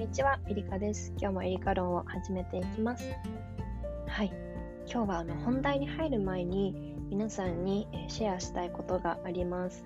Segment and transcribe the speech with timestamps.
[0.00, 1.12] にちは、エリカです。
[1.18, 3.04] 今日もエリカ論を始めていきます。
[4.06, 4.32] はい、
[4.90, 9.84] 今日はあの本題に入る前に皆さんにシェアしたいことがあります。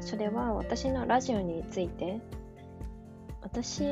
[0.00, 2.20] それは私のラジオについて、
[3.42, 3.84] 私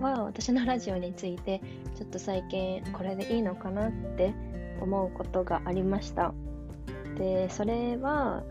[0.00, 1.60] は私のラジオについて
[1.94, 4.32] ちょっと最近これでいいのかなって
[4.80, 6.32] 思うことがありました。
[7.18, 8.42] で、それは、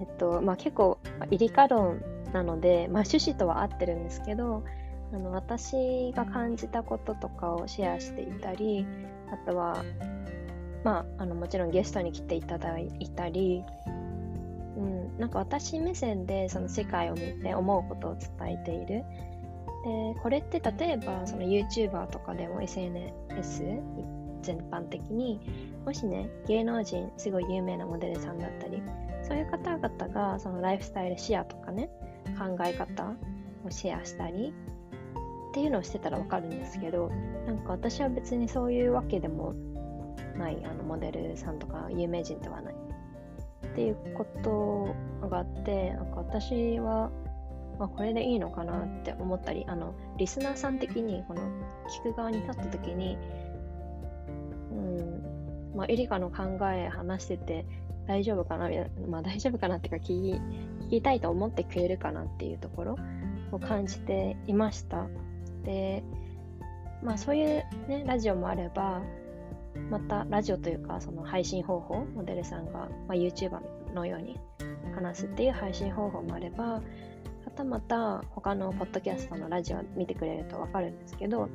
[0.00, 0.98] えっと、まあ、結構、
[1.30, 2.00] イリカ論
[2.32, 4.64] なので、まあ、趣旨とは合ってるんですけど
[5.14, 8.84] あの私が感じたこととかをシェアしていたり
[9.32, 9.84] あとは、
[10.82, 13.62] まあ、あのもちろんゲストに来ていただいたり、
[14.76, 19.04] うん、なんか私目線でその世界を見て思うことを伝えている。
[19.84, 23.12] でこれって例えばその YouTuber とかでも SNS
[24.42, 25.40] 全般的に
[25.84, 28.82] もしね芸能人すごい有名なモデルさんだったり
[29.22, 31.90] そういう方々がそのライフスタイルシェアとかね
[32.38, 33.12] 考え方
[33.64, 34.54] をシェアしたり
[35.54, 37.12] っていうのをしてたらわかるんですけど
[37.46, 39.54] なんか私は別にそういうわけでも
[40.36, 42.74] ないあのモデルさんとか有名人ではない
[43.68, 47.08] っていうことがあってなんか私は、
[47.78, 51.42] まあ、これでいいのかなって思ったりあのリスナーさん的にこの
[52.02, 53.16] 聞く側に立った時に
[54.72, 57.64] うんまあエリカの考え話してて
[58.08, 58.68] 大丈夫かな
[59.08, 60.40] まあ大丈夫かなっていうか聞き
[60.86, 62.98] 聞きたいと思ってくれるかなっていうところ
[63.52, 65.06] を感じていました。
[65.64, 66.02] で、
[67.02, 69.02] まあそういうね、ラジオもあれば、
[69.90, 73.60] またラジオというかその配信方法、モデルさんが、まあ、YouTuber
[73.94, 74.38] のように
[74.94, 76.82] 話すっていう配信方法もあれば、は
[77.54, 81.48] たまた他のポッドキャストのラジオ見てくれるとわかるんですけど、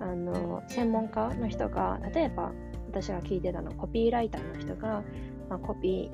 [0.00, 2.52] あの専門家の人が例えば
[2.88, 5.02] 私が聞いてたのコピーライターの人が
[5.48, 6.10] まあ、コピ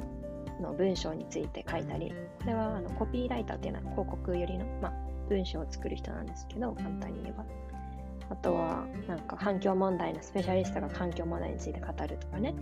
[0.58, 4.92] ーの文章について書いたり、これはあのコピーライターっていうのは広告よりの、まあ、
[5.28, 7.44] 文章を作る人なんですけど、簡単に言えば。
[8.30, 12.54] あとは、なんか環境問題のスペシャリストが環境問題について語るとかね、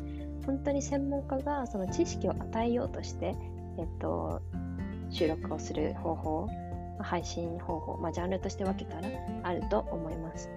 [0.45, 3.37] 本当に専門家がその知識を与えようとして、
[3.79, 4.43] えっと、
[5.11, 6.49] 収録をする方法、
[6.99, 9.09] 配信方法、まあ、ジャンルとして分けたら
[9.45, 10.51] あると思います。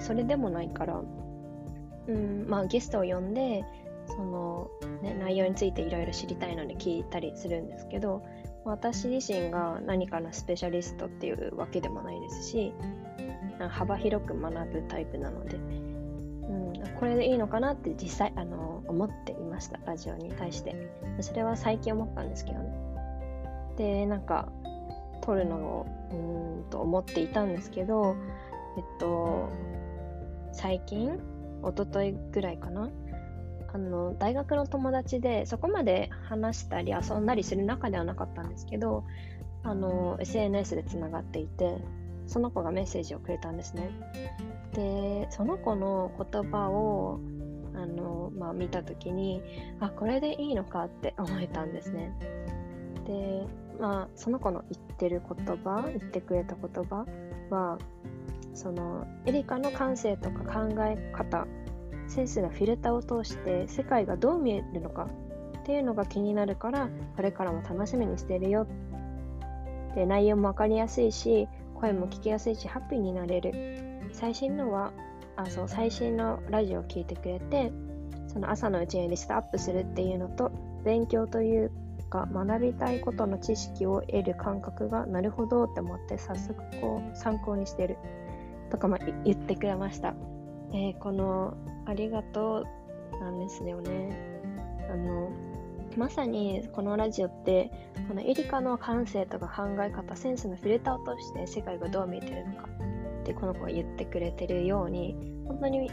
[0.00, 1.02] それでもないから、
[2.06, 3.64] うんまあ、ゲストを呼んで、
[4.08, 4.70] その、
[5.02, 8.22] ね、内容についていろいろ知りたいので聞いたりするんですけど
[8.68, 12.72] 私自身が何かのスペシャリストっていうわけでもないですし
[13.68, 21.08] 幅広く学ぶタイプなので、うん、これでいいのかなって実際あの思っていましたラジオに対して。
[21.20, 22.72] それは最近思ったんですけどね。
[23.76, 24.48] でなんか
[25.22, 28.16] 撮るのをうんと思っていたんですけど
[28.76, 29.48] えっと
[30.52, 31.18] 最近
[31.62, 32.90] 一昨日ぐらいかな
[33.72, 39.04] あの大学の友達でそこまで話したり遊んだりする仲ではなかったんですけど
[39.62, 41.76] あの SNS でつながっていて
[42.26, 43.90] その子がメッセージをくれたんですね。
[44.74, 47.20] でその子の言葉を
[47.74, 49.42] あの、まあ、見た時に
[49.80, 52.12] あこれでいいのかって 思えたんですね。
[53.06, 53.46] で
[53.80, 57.06] まあその子の言ってる言葉言ってくれた言葉
[57.50, 57.78] は
[58.54, 61.46] そのエリカの感性とか考え方
[62.08, 65.08] センスのフィルターを通して世界がどう見えるのか
[65.58, 68.66] っていうのが気になるからこれからも楽しみにしてるよ
[69.94, 74.92] で内容も分かりやすいし声も聞きやすいしハッピーになれる最新のは
[75.36, 77.70] あそう最新のラジオを聴いてくれて
[78.26, 80.50] その朝のうちにリストアップするっていうのと
[80.84, 81.70] 勉強という
[82.08, 87.98] か学びたいことの知識を得る感覚がなるほどって思って早速こう参考にしてる
[88.70, 90.14] とかも言ってくれました。
[90.72, 91.56] えー、この
[91.88, 92.66] ありがと
[93.14, 94.16] うなんですよね。
[94.90, 95.30] あの
[95.96, 97.70] まさにこのラジオって
[98.08, 102.68] このエリカの感性とか考え方センスのフィルターを通して世界がどう見えてるのか
[103.22, 105.16] ってこの子が言ってくれてるように
[105.46, 105.90] 本当に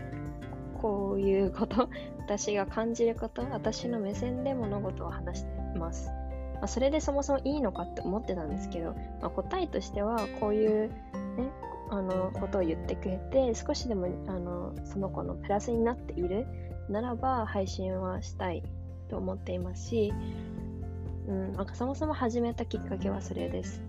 [0.82, 1.90] こういうこと
[2.20, 6.12] 私が感じること私の目線で物事を話してます。
[6.56, 10.94] まあ、それでそもそもいいのかって思ってたんですけど、まあ、答えとしてはこういう、ね、
[11.90, 16.48] あのことを言ってくれて少しでもあのその子のプラスになっている
[16.90, 18.64] ならば配信はしたい
[19.10, 20.14] と思っていますし、
[21.28, 23.84] うん、なんかそもそも始めたきっかけはそれです。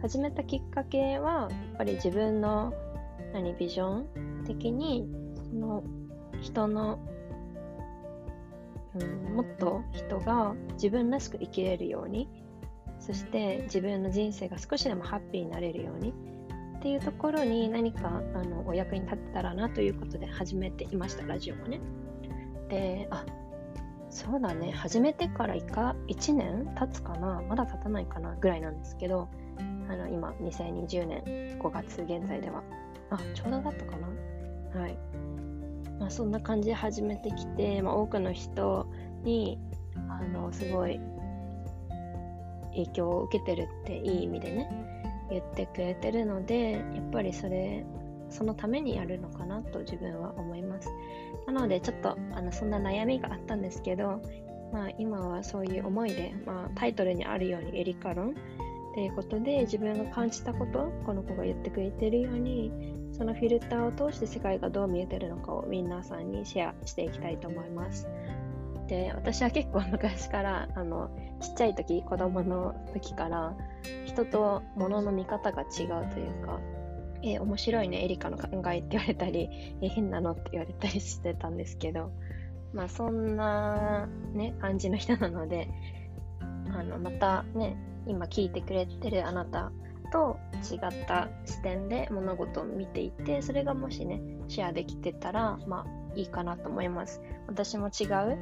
[0.00, 2.72] 始めたきっかけはやっぱり自分の
[3.32, 5.08] 何ビジョン的に
[5.50, 5.82] その
[6.40, 7.00] 人の、
[8.94, 12.28] うん、もっと人が自分らしく生きれるように
[13.00, 16.14] そして自分の人生が少しでもハッピーになれるように
[16.78, 21.80] っていうところに何かあのお役に立てたらなということで始めていました、ラジオもね。
[22.68, 23.24] で、あ
[24.10, 27.42] そうだね、始めてから1か1年経つかな？
[27.48, 28.36] まだ経たないかな？
[28.36, 29.28] ぐらいなんですけど、
[29.88, 32.62] あの今、2020年5月現在では。
[33.10, 34.80] あ、ちょうどだったかな？
[34.80, 34.98] はい。
[35.98, 38.86] まあ、そんな感じで始めてきて、まあ、多くの人
[39.24, 39.58] に、
[40.08, 41.00] あの、すごい
[42.70, 44.97] 影響を受けてるっていい意味でね、
[45.30, 47.84] 言ってくれてるので、やっぱりそれ、
[48.30, 50.90] そのためにやるのかなと自分は思います。
[51.46, 54.20] なので、ちょっとあのそんな悩みがあったんですけど、
[54.72, 58.34] まあ、今はそういう思いで、まあ、タイトルにあるようにエリカ論っ
[58.94, 62.70] ていうことで自分が感じたことこの子が言ってくれてるように
[63.12, 68.06] そのフィルターを通して世界がどう見えてるのかを皆さんにシェアしていきたいと思います。
[68.88, 73.54] で私は結構昔からあのちっちゃい時子供の時から
[74.06, 76.58] 人と物の見方が違うというか
[77.22, 79.48] えー、面白いね、エリカの考えって言われたり、
[79.82, 82.12] えー、変なのって言われたりしてたんですけど、
[82.72, 85.68] まあそんなね、感じの人なので、
[86.70, 87.76] あの、またね、
[88.06, 89.72] 今聞いてくれてるあなた
[90.12, 90.38] と
[90.72, 97.20] 違った視点で物事を見ていて、それがもしね、シェアできてたら、まあいいかなと思います。
[97.46, 98.38] 私も違う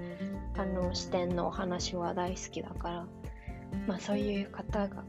[0.58, 3.06] あの視点のお話は大好きだから、
[3.86, 5.04] まあそういう方が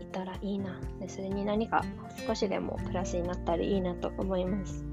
[0.00, 0.78] いたらいいな。
[1.00, 1.84] でそれに何か
[2.26, 4.84] 少しでもプラスになったらいいなと思います。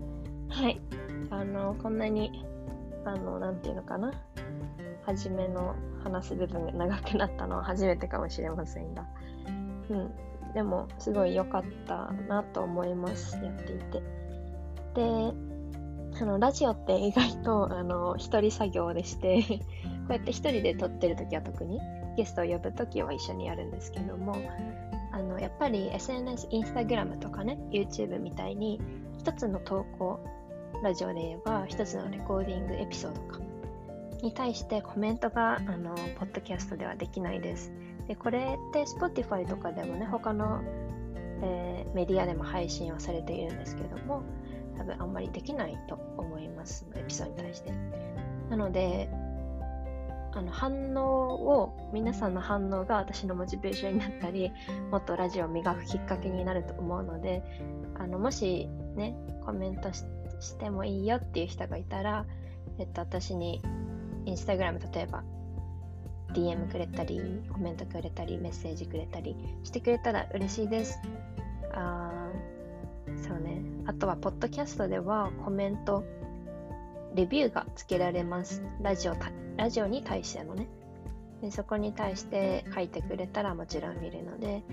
[0.50, 0.80] はい。
[1.30, 2.45] あの、こんなに、
[3.06, 4.12] あの、なんていうのかな。
[5.06, 9.06] 初めの話す部分が長くなったのは 初めてかもしれませんが。
[9.89, 10.12] うん。
[10.53, 13.35] でも、すごい良かったなと思います。
[13.44, 14.03] やっていて。
[14.94, 15.33] で、
[16.19, 21.80] あの、ラジオって意外と、あの、一人作業でしてこうやって一人で撮ってる時は特に、
[22.18, 24.36] ゲストを呼ぶ時は一緒にやるんですけども、
[25.12, 28.81] あのやっぱり SNS、インスタグラムとかね、YouTube みたいに
[29.18, 30.19] 一つの投稿、
[30.83, 33.39] ラジオで言えば一つのレコーディングエピソードか
[34.21, 37.71] に対してコメントがあのポッドキャストではできないです。
[38.07, 40.62] でこれって Spotify とかでもね、他の、
[41.42, 44.24] えー、メディアでも配信はされているんですけども、
[44.78, 47.72] 多分あんまりできないと思います、エピソードに対して。
[48.50, 49.10] なので、
[50.36, 54.52] あの反応を皆さんの反応が私のモチベーションになったり
[54.90, 57.44] もっとラジオを磨くきっかけになると思うので
[58.00, 59.16] あのもしね
[59.46, 62.26] コメントしてもいいよっていう人がいたら、
[62.80, 63.62] えっと、私に
[64.26, 65.24] インスタグラム例えば
[66.34, 67.22] DM くれたり
[67.52, 71.00] コメントくれたりメッセージくれたりしてくれたら嬉しいです
[71.74, 72.23] あ
[73.28, 76.04] そうねあとはポッドキャストではコメント
[77.16, 78.64] レビューがつけられます。
[78.82, 79.16] ラジオ
[79.56, 80.68] ラジオに対してのね
[81.42, 81.52] で。
[81.52, 84.64] そこに対して書いてくれたらもちろん見るので、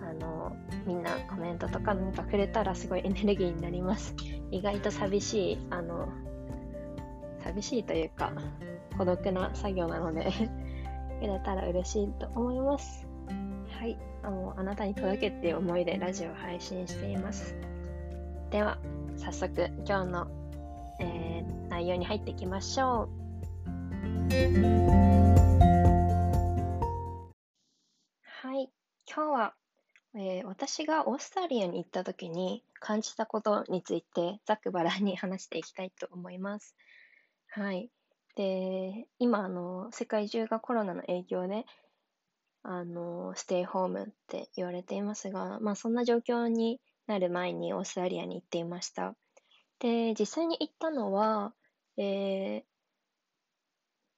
[0.00, 0.56] あの、
[0.86, 4.14] みんなコメントとかなんかくれたらすごいエネルギーになります。
[4.50, 6.08] 意外と寂しい、あの、
[7.44, 8.32] 寂しいというか、
[8.96, 10.30] 孤独な作業なので
[11.20, 13.06] くれたら嬉しいと思います。
[13.78, 13.98] はい。
[14.22, 17.71] あのあなたに届けっていう思いでラジオを配信しています。
[18.52, 18.76] では、
[19.16, 20.42] 早速今日の
[21.00, 23.08] えー、内容に入っていきましょう。
[28.22, 28.70] はい、
[29.06, 29.54] 今日は、
[30.14, 36.76] えー、私がオーストラリアに行った時に感じたことについてざっくばらに話していきたいと思います。
[37.48, 37.88] はい。
[38.36, 41.64] で、今、あの、世界中がコロナの影響で、
[42.62, 49.14] あの、ステイホームって言われていますが、まあ、そんな状況になる前にオーストラリアに行っていました。
[49.78, 51.54] で、実際に行ったのは、
[51.96, 52.62] えー、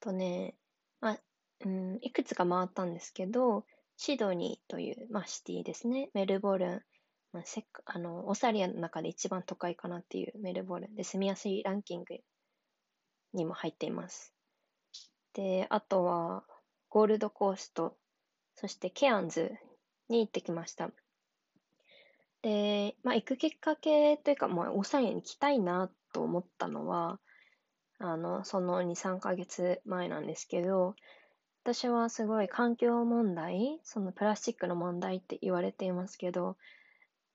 [0.00, 0.54] とね、
[1.00, 1.20] まあ、
[1.64, 3.64] うん、いくつか回ったんですけど、
[3.96, 6.10] シドニーという、まあ、シティですね。
[6.12, 6.82] メルボルン、
[7.32, 12.18] まあ、せあのオーストラリアの中で一番都会かなっていうメルボルンで住みやすいランキング
[13.32, 14.34] にも入っています。
[15.32, 16.44] で、あとは
[16.90, 17.96] ゴールドコースト、
[18.56, 19.52] そしてケアンズ
[20.08, 20.90] に行ってきました。
[22.44, 27.18] で、まあ、行くきっかけというか、まあ、オーストラリアに行きたいなと思ったのは、
[27.98, 30.94] あの、その2、3ヶ月前なんですけど、
[31.62, 36.58] 私はすごい環境問題、そのプラスチックの問題って言われていますけど、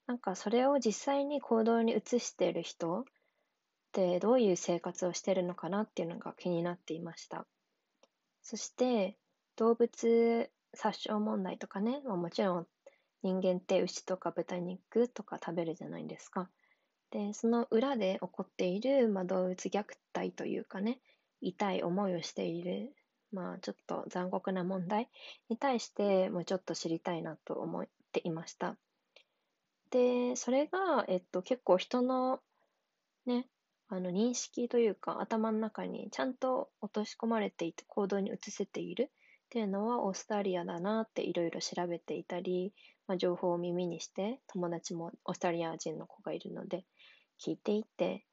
[0.06, 3.04] なんかそれを実際に行動に移している人っ
[3.92, 7.48] てどういう生活をしてるのかなっていうのが気になっていました。
[8.44, 9.18] そして
[9.56, 12.68] 動物殺傷問題とかね、まあ、もちろん
[13.24, 16.50] 人間って牛とか豚肉とか食べるじゃないですか。
[17.12, 19.84] で、その裏で起こっている、まあ、動物虐
[20.14, 21.00] 待というかね、
[21.42, 22.94] 痛い思いをしている、
[23.32, 25.10] まあ、ちょっと残酷な問題
[25.50, 28.76] に対してもうちょっと知りたいなと思っていました。
[29.92, 32.40] で、それが、えっと、結構人の
[33.26, 33.48] ね、
[33.92, 39.10] あの認識というか頭の中にちゃんと落とし込まれていて行動に移せている
[39.48, 42.72] っていうのはオーストラリアだなっていろいろ調べていたり、
[43.10, 46.86] まあ、情報を耳にして友達もオーストラリア人の子がいるので
[47.44, 48.24] 聞いていって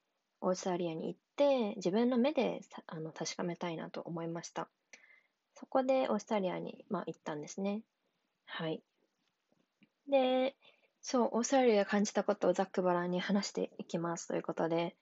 [0.42, 4.68] オーストラリアに行って自分の目であの確かめたいなと思いました。
[5.54, 7.80] そこでオーストラリアに、まあ、行ったんですね。
[8.44, 8.82] はい。
[10.08, 10.54] で、
[11.00, 14.94] そう、オーストラリアで感じたことをざっくばらんに話していきますということで、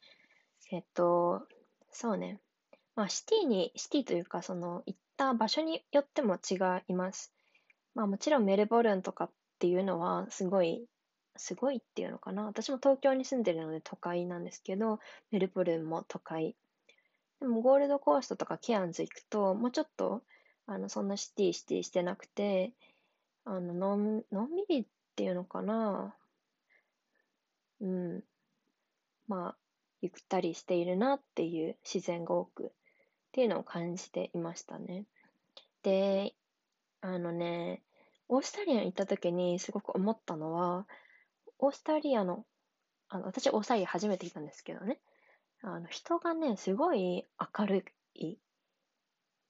[0.71, 1.49] えっと、
[1.90, 2.38] そうね。
[2.95, 6.54] まあ、シティに、シティというか、その、行った場所によっても違
[6.87, 7.35] います。
[7.97, 10.87] まあ、もちろんメルボルンとかっていうのは、すごい、
[11.37, 12.45] すごいっていうのかな。
[12.45, 16.57] 私も東京に住んでるので都会なんですけど、メルボルンも都会。
[17.41, 20.23] でも、ゴールドコーストとかケアンズ行くと、もうちょっと、
[20.67, 22.73] あの、そんなシティシティしてなくて、
[23.45, 26.17] あの、のん、のんびりっていうのかな。
[27.81, 28.25] うん。
[29.29, 29.57] まあ、
[30.01, 32.71] ゆったりしているなっていう自然が多くっ
[33.33, 35.05] ていうのを感じていましたね。
[35.83, 36.35] で、
[37.01, 37.83] あのね、
[38.28, 40.87] オーストリアに行った時にすごく思ったのは、
[41.59, 42.45] オーストリアの、
[43.09, 44.99] あの私オーストリア初めて行ったんですけどね、
[45.62, 47.25] あの人がね、すごい
[47.59, 48.37] 明るい。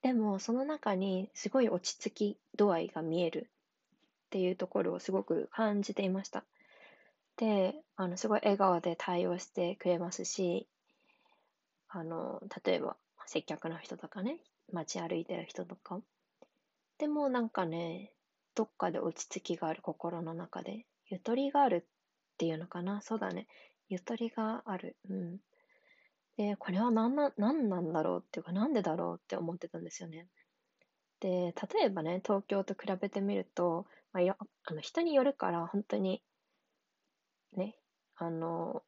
[0.02, 3.49] でも、その中にすごい落ち着き度合いが見える
[4.26, 6.45] っていうところをすごく感じていました。
[7.37, 10.69] で、あの、すごい笑顔で対応してくれますし、
[11.88, 14.38] あの、例えば、接客の人とかね、
[14.73, 16.00] 街歩いてる人とか。
[16.99, 18.13] でもなんかね、
[18.55, 23.01] どっかで落ち着きがある心の中で、ゆとりがあるっていうのかな？
[23.03, 23.47] そうだね。
[23.89, 24.97] ゆとりがある。
[25.09, 25.39] うん。
[26.37, 30.27] で、これは何な、何なんだろうっていうか、なんでだろうって思ってたんですよね。
[31.21, 36.23] で、例えばね、東京と比べてみると、まあ、よあの人によるから、本当に
[37.57, 37.77] ね、
[38.17, 38.83] あの、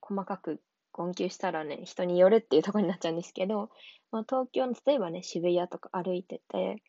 [0.00, 3.70] 細かく困窮したらね、人によるっていうところになっちゃうんですけど、
[4.10, 6.82] まあ、東京の例えばね、渋谷とか歩いてて、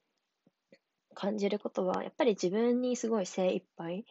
[1.14, 4.06] 感じることは、やっぱり自分にすごい精一杯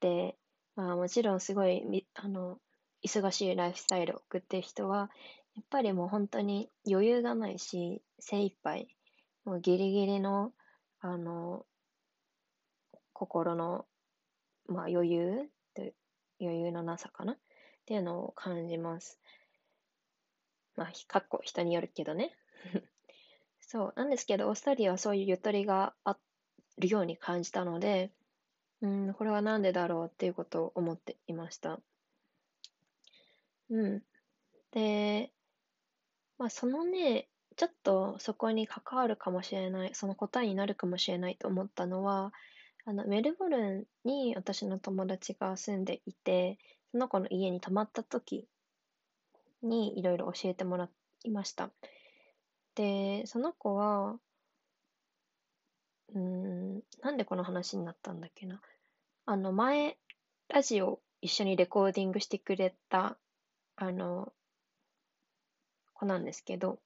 [0.00, 0.36] で、
[0.76, 2.58] まあ、もちろんすごい、あの、
[3.04, 5.10] 忙しいライフスタイルを送ってる人は、
[5.56, 8.88] やっぱりもう本当に余裕がないし、精一杯、
[9.44, 10.52] もうギリギリの、
[11.00, 11.64] あの、
[13.12, 13.86] 心の、
[14.66, 15.82] まあ余裕と
[16.40, 17.38] 余裕のなさかなっ
[17.86, 19.18] ていうのを感じます。
[20.76, 22.34] まあ、かっこ人によるけどね。
[23.60, 23.92] そう。
[23.96, 26.18] なんですけど、オーストリアはそういうゆとりがあっ
[26.80, 28.10] るように感じたので、
[28.82, 31.80] うん、これはなんでだろうっていうことを思っていました。
[33.70, 34.02] うん。
[34.72, 35.32] で、
[36.38, 42.32] まあ、そのね、ちょっとそこに関わるかもしれない、その答えになるかもしれないと思ったのは、
[42.86, 46.58] あの、メルボルンに私の友達が住んでいて、
[46.92, 48.48] その子の家に泊まった時
[49.62, 50.88] にいろいろ教えてもら
[51.24, 51.70] いました。
[52.74, 54.18] で、その子は、
[56.14, 58.60] うん、なんでこの話になったんだっけな。
[59.26, 59.96] あの、前、
[60.48, 63.16] ラジオ一緒にレコーディングしてくれた、
[63.76, 64.32] あの、
[65.94, 66.80] 子なんですけど、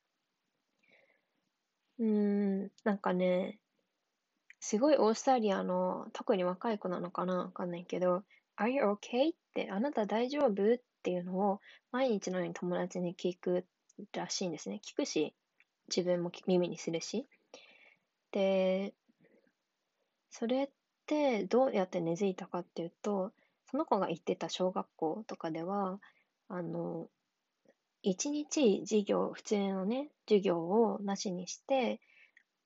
[1.98, 3.60] うーん、なんかね、
[4.60, 8.24] すごいオーストラリアの、特に若い子なのかなわかんないけど、
[8.56, 9.30] Are you okay?
[9.32, 10.74] って、あなた大丈夫？
[10.74, 11.60] っていうのを
[11.92, 13.66] 毎日のように友達に聞く
[14.12, 14.80] らしいんですね。
[14.82, 15.34] 聞くし、
[15.88, 17.26] 自分も耳にするし。
[18.32, 18.94] で、
[20.36, 20.70] それっ
[21.06, 23.32] てどうやって根付いたかっていうと、
[23.70, 26.00] その子が行ってた小学校とかでは、
[26.48, 27.08] あの、
[28.02, 32.00] 一日授業、普通のね、授業をなしにして、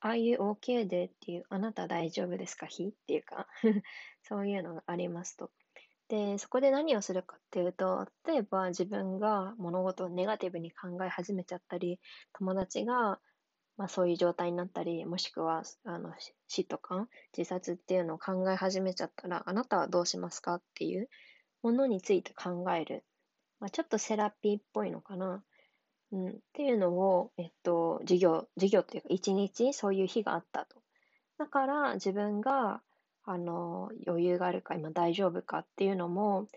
[0.01, 2.67] ああいう OK でっていう、あなた大丈夫ですか？
[2.67, 3.49] 非っていうか
[4.23, 5.51] そういうのがありますと。
[6.09, 12.01] で、そこで何をするかっていうと、例えば自分が物事をネガティブに考え始めちゃったり、
[12.33, 13.21] 友達が、
[13.78, 16.12] まあ、そういう状態になったり、もしくはあの
[16.49, 21.08] 死とか自殺っていうのを考え始めちゃったら、あなたはどうしますかっていう
[21.62, 23.04] ものについて考える。
[23.61, 25.44] まあ、ちょっとセラピーっぽいのかな。
[26.11, 30.80] うん、っていうのを、えっと、授業、授業っていうか、一日そういう日があったと。
[31.38, 32.82] だから、自分が、
[33.25, 36.49] あの、余裕があるか、今大丈夫かっていうのも、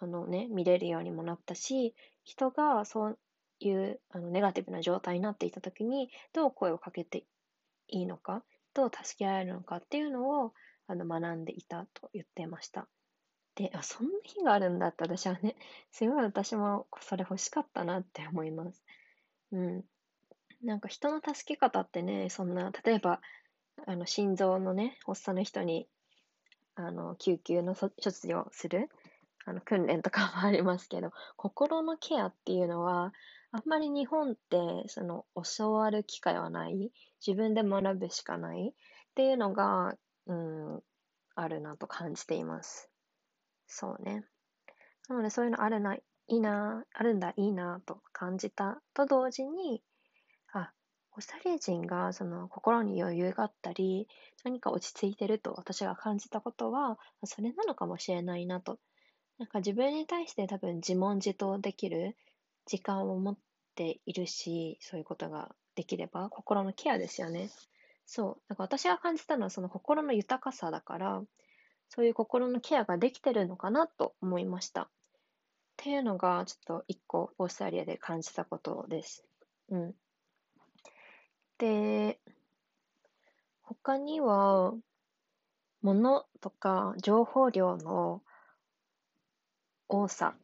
[0.00, 3.18] あのね、見れるようにもなったし、人がそう
[3.60, 7.24] いうあのネガティブな状態になっていたときに、どう声をかけて
[7.88, 8.42] いいのか、
[8.74, 10.52] どう助けられるのかっていうのを
[10.86, 12.88] あの学んでいたと言ってました。
[13.54, 15.56] で、あ、そんな日があるんだって私はね、
[15.92, 18.82] すごい私もそれ欲しかったなって思います。
[19.52, 19.84] うん。
[20.62, 23.20] なんか人の助け方ってね、そんな、例えば、
[23.86, 25.88] あの、心臓のね、発作の人に、
[26.74, 28.88] あの、救急の処置をする。
[29.46, 33.12] あの訓練とかもありますけど、心のケアっていうのは、
[33.52, 35.24] あんまり日本ってその
[35.56, 36.92] 教わる機会はない、
[37.26, 38.72] 自分で学ぶしかないっ
[39.14, 40.82] ていうのが、うん、
[41.34, 42.88] あるなと感じています。
[43.66, 44.24] そうね。
[45.08, 49.82] なのでそういうのあるな、いいな、あるんだ、いいなと感じたと同時に、
[50.52, 50.72] あ、
[51.10, 54.06] コスタリア人がその心に余裕があったり、
[54.44, 58.78] 何か落ち着いてると私が感じたことは、それなのかもしれないなと。
[59.38, 62.16] なんか自分に対して多分自問自答できる
[62.70, 63.38] 時間を持っ
[63.74, 67.50] ているし、そういうことができれば、心のケアですよね。
[68.06, 68.42] そう。
[68.46, 71.20] なんか私が感じたのはその心の豊かさだから、
[71.88, 74.82] そういう心のケアができてるのかなと思いました。
[74.82, 74.88] っ
[75.78, 79.24] ていうのが、ちょっと一個、オーストラリアで感じたことです。
[79.70, 79.94] うん。
[81.58, 82.20] で、
[83.62, 84.74] 他には、
[85.82, 88.22] 物とか情報量の
[89.88, 90.36] 多さ、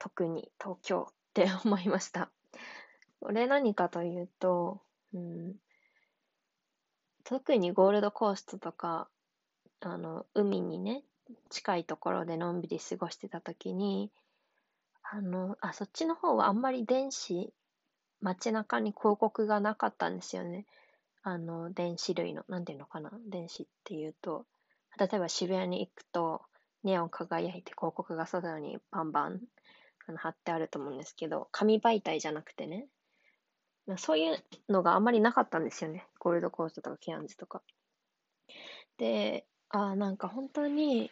[0.00, 2.32] 特に東京って思いました。
[3.20, 4.82] これ何かというと、
[5.14, 5.56] うん、
[7.22, 9.08] 特にゴールドコーストとか
[9.82, 11.02] あの、海にね、
[11.48, 14.10] 近いところでのんびり過ごしてた時に、
[15.02, 17.52] あの、あ、そっちの方はあんまり電子、
[18.20, 20.66] 街中に広告がなかったんですよね。
[21.22, 24.44] あの、電子類の、なんていうのかな、電子っていうと、
[24.98, 26.42] 例えば渋谷に行くと、
[26.84, 29.40] ネオン輝いて広告が外にバンバン
[30.10, 32.88] あの貼ってあると思うんですけど、紙媒体じゃなくてね、
[33.96, 36.06] そういうのがあんまりなかったんですよね。
[36.18, 37.62] ゴールドコーストとかケアンズとか。
[38.98, 41.10] で、ああ、なんか本当に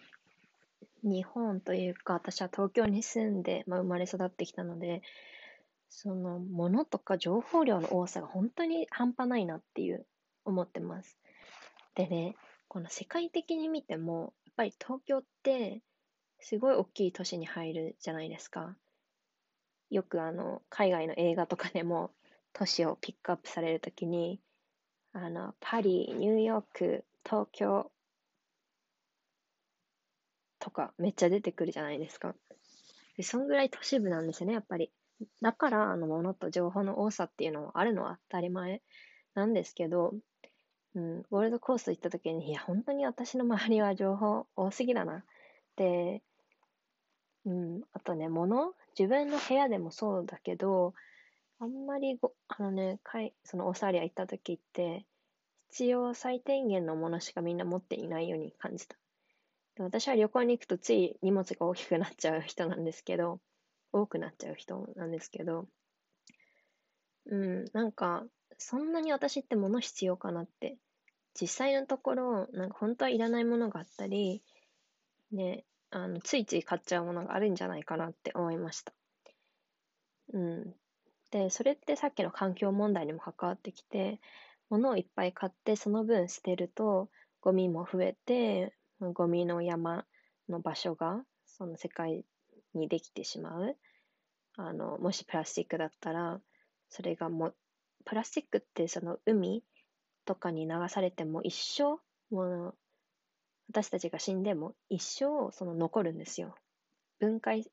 [1.03, 5.03] 日本というか、私は東京に住んで、まあ、生まれ育ってきたので、
[5.89, 10.07] その物とか情報量の多さが本当に半端ないなっていう
[10.45, 11.19] 思ってます。
[11.95, 12.37] でね、
[12.69, 15.83] この世界的に見ても、やっぱり東京って
[16.41, 18.77] すごい大きい都市に入るじゃないですか。
[19.91, 22.11] よくあの、海外の映画とかでも
[22.53, 24.41] 都市をピックアップされるときに、
[25.13, 27.91] あの、パリ、ニューヨーク、東京、
[30.59, 32.35] とかめっちゃ出てくるじゃないですか。
[33.17, 34.93] で、そんぐらい都市部なんですよね、やっぱり。
[35.41, 38.83] だから、あの、ものと情報の多さっていうのはあるのは当たり前
[39.35, 40.15] なんですけど、
[40.95, 45.25] うん、ゴールドコースト行った時に、いや、本当に私の周りは情報多すぎだな。
[45.77, 46.23] で、
[47.45, 50.95] うん、あとね、物自分の部屋でもそうだけど、
[51.61, 55.07] あんまりご、あのね、かいそのオーストラリア行った時って、
[55.71, 58.97] 必要最低限のものしかみんな持っていないように感じた。
[59.79, 63.41] 私は旅行に行くとつい荷物が大きくなっちゃう人なんですけど、
[63.93, 65.67] 多くなっちゃう人なんですけど、
[67.27, 68.25] うん、なんか、
[68.57, 70.77] そんなに私って物必要かなって、
[71.41, 74.43] 実際のところ、なんか本当はいらないものがあったり、
[75.31, 78.93] ね、あの、ついつい買っちゃうものがあるんじゃないかなって思いました。
[80.33, 80.75] うん。
[81.31, 84.21] で、それってさっきの環境問題にも関わってきて、
[84.71, 90.05] 物をいっぱい買ってその分捨てると、ゴミも増えて、ゴミの山
[90.49, 92.25] の場所がその世界
[92.75, 93.77] にできてしまう。
[94.57, 96.41] あの、もしプラスチックだったら、
[96.91, 97.53] それがも、
[98.05, 99.63] プラスチックってその海
[100.25, 102.01] とかに流されても一生、
[102.35, 102.75] もう、
[103.71, 106.55] 私たちが死んでも一生その残るんですよ。
[107.19, 107.71] 分解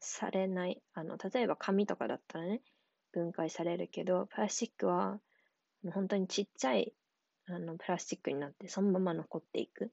[0.00, 0.82] されない。
[0.94, 2.60] あの、例えば紙とかだったらね、
[3.12, 5.20] 分解されるけど、プラスチックは
[5.92, 6.92] 本当にちっちゃい
[7.46, 9.90] あのプラスチックになってそのまま残っていく。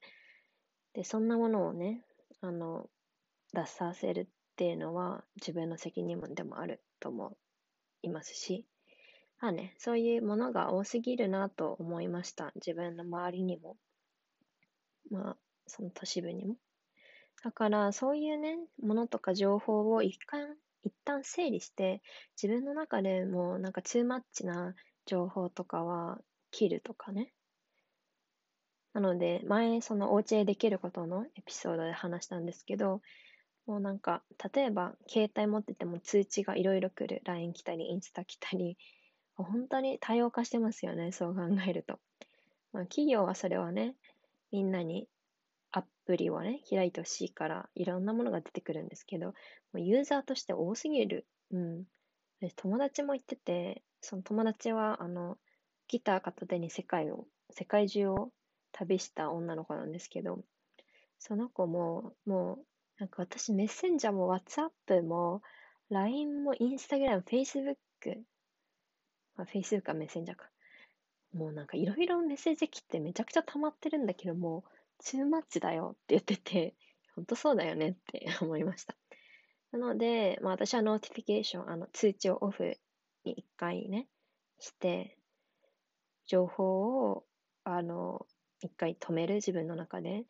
[0.93, 2.03] で、そんなものをね、
[2.41, 2.89] あの、
[3.53, 7.37] 出させるっていうのは自分の責任もでもあると思
[8.01, 8.65] いますし、
[9.39, 12.51] まあね、そういうものが多すぎるなと思いました。
[12.55, 13.77] 自分の周りにも。
[15.09, 16.55] まあ、その都市部にも。
[17.43, 22.01] だから、そういうね、ものとか情報を一旦、一旦整理して、
[22.41, 26.19] 自分の中でもなんかツーマッチな情報とかは
[26.51, 27.33] 切るとかね。
[28.93, 33.01] なので、前、そのお家でできることのエピソードで話したんですけど、
[33.65, 37.21] もうなんか、例えば、携帯持ってても通知がいろいろ来る。
[37.23, 38.77] LINE 来たり、インスタ来たり、
[39.35, 41.99] 本当に多様化してますよね、そう考えると。
[42.73, 43.95] まあ、企業はそれはね、
[44.51, 45.07] みんなに
[45.71, 49.33] アプリをね、開いてほしいから、いろんなものが出てくるんですけど、も
[49.75, 51.27] うユーザーとして多すぎる。
[51.51, 51.85] うん。
[52.55, 55.37] 友達も言ってて、その友達は、あの、
[55.87, 58.31] ギター片手に世界を、世界中を
[58.71, 60.43] 旅した女の子なんですけど、
[61.19, 62.65] その子も、もう、
[62.99, 65.41] なんか私メッセンジャーも WhatsApp も
[65.89, 67.75] LINE も Instagram、Facebook、
[69.37, 70.49] あ、Facebook かメッセンジャーか。
[71.33, 74.63] もうなんかいろいろメッセージ来てめちゃくちゃ溜まってるんだけども、
[74.99, 76.75] too much だよって言ってて、
[77.15, 78.95] 本当そうだよねって思いました。
[79.71, 82.77] なので、まあ、私は notification、あの通知をオフ
[83.23, 84.07] に一回ね、
[84.59, 85.17] して、
[86.25, 87.25] 情報を、
[87.63, 88.25] あの、
[88.61, 90.25] 一回止める自分の中で。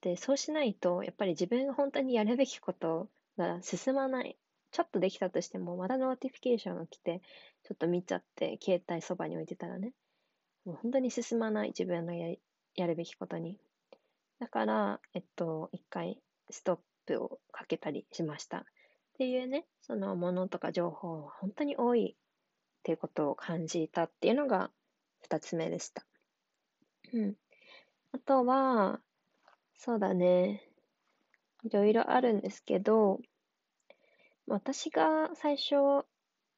[0.00, 4.38] で、そうしないと、やっぱり自分が本当にやるべきことが進まない。
[4.70, 7.20] ちょっとできたとしても、また notification が来て、
[7.64, 9.92] ちょっと見ちゃって、携帯そばに置いてたらね、
[10.64, 12.34] もう本当に進まない、自分のや
[12.74, 13.58] やるべきことに。
[14.38, 18.58] だから、えっと、一回ストップをかけたりしました。
[18.58, 18.64] っ
[19.18, 24.70] ていうね、そのものとか情報が本当に多いっていうことを感じたっていうのが
[25.22, 26.06] 二つ目でした。
[27.12, 27.34] うん。
[28.12, 29.00] あとは、
[29.76, 30.62] そうだね。
[31.64, 33.20] いろいろあるんですけど、
[34.46, 36.04] 私が最初、オ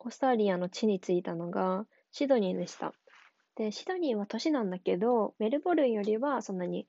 [0.04, 2.94] ーストラリアの地に着いたのがシドニーでした。
[3.56, 6.86] で、シドニーは都市なんだけど、メルボルンよりはそんなに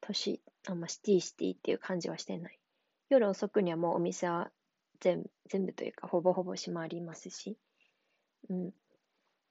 [0.00, 2.58] 都市、あんまシティシティっていう感じはしてない。
[3.08, 4.50] 夜遅くにはもうお店は
[5.00, 7.56] 全全部というかほぼほぼ閉まりますし。
[8.48, 8.70] うん。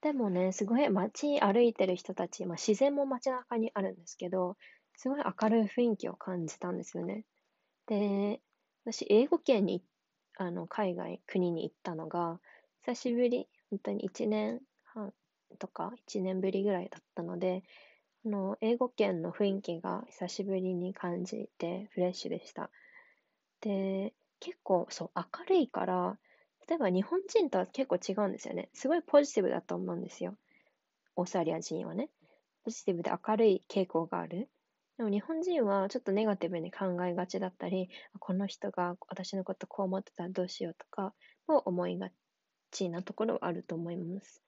[0.00, 4.56] でもね、すごい街歩いてる人たち、まあ、自然も街中にあるんですけど、
[4.96, 7.24] すごい明るい雰囲気を感じたんですよね。
[7.86, 8.40] で、
[8.84, 9.84] 私、英語圏に、
[10.38, 12.40] あの、海外、国に行ったのが、
[12.84, 14.60] 久しぶり、本当に1年
[15.58, 17.62] とか1年ぶりぐらいだったので、
[18.24, 22.70] あの、英語圏の雰囲気が久しぶりに感じてフレッシュでした。
[23.60, 26.18] で、結構、そう、明るいから、
[26.68, 28.70] 例えば日本人とは結構違うんですよね。
[28.72, 30.36] すごいポジティブだと思うんですよ。
[31.16, 32.10] オーストラリア人はね。
[32.64, 34.48] ポジティブで明るい傾向がある。
[34.98, 37.88] でも日本人はちょっとネガティブに考えがちだったり、
[38.18, 41.14] この人が私のことこう思ってたらどうしようとか
[41.48, 42.10] を思いが
[42.70, 44.42] ちなところはあると思います。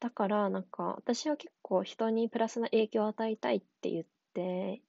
[0.00, 4.04] だからなんか私は結構人にプラスな影響を与えたいって言っ
[4.34, 4.82] て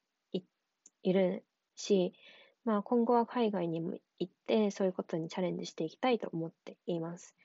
[1.04, 2.14] いるし、
[2.66, 7.36] まあ今後は海外にも行ってそういうことにチャレンジしていきたいと思っています。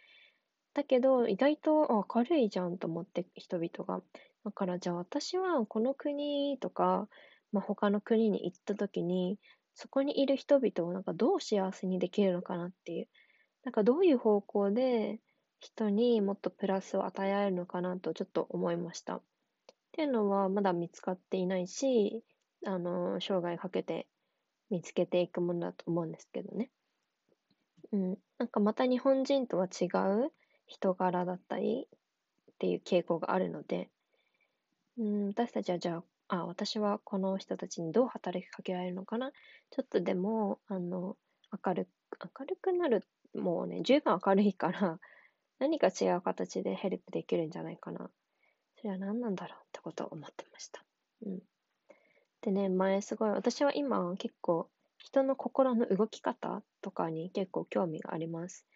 [0.74, 4.02] だけど意外と明るいじゃんと思って人々が。
[4.44, 7.08] だからじゃあ私はこの国とか、
[7.52, 9.38] まあ、他の国に行った時に、
[9.74, 13.08] そこにいる人々をなんかどう幸せにできるのかなっていう。
[13.64, 15.20] なんかどういう方向で
[15.62, 19.16] 人にもっとプラスを与えられるのかなとちょっと思いました。
[19.16, 19.20] っ
[19.92, 22.24] ていうのはまだ見つかっていないし、
[22.66, 24.08] あの、生涯かけて
[24.70, 26.70] 見つけていくものだと思うんですけどね。
[27.92, 28.18] うん。
[28.38, 29.84] なんかまた日本人とは違
[30.26, 30.32] う
[30.66, 33.88] 人柄だったりっていう傾向があるので、
[34.98, 39.30] うん、私たちはじゃあ、あ、私はこの人たちにどう働きかけられるのかな？
[39.70, 41.16] ちょっとでも、あの、
[41.64, 44.98] 明るく、明るくなる、もうね、十分明るいから、
[45.62, 48.10] 何か違う形でヘルプできるんじゃないかな。
[48.78, 50.84] それは何なんだろうってことを思ってました。
[51.24, 51.38] うん。
[52.40, 58.66] でね、前すごい、私は今結構人の心の動き方とかに結構興味があります。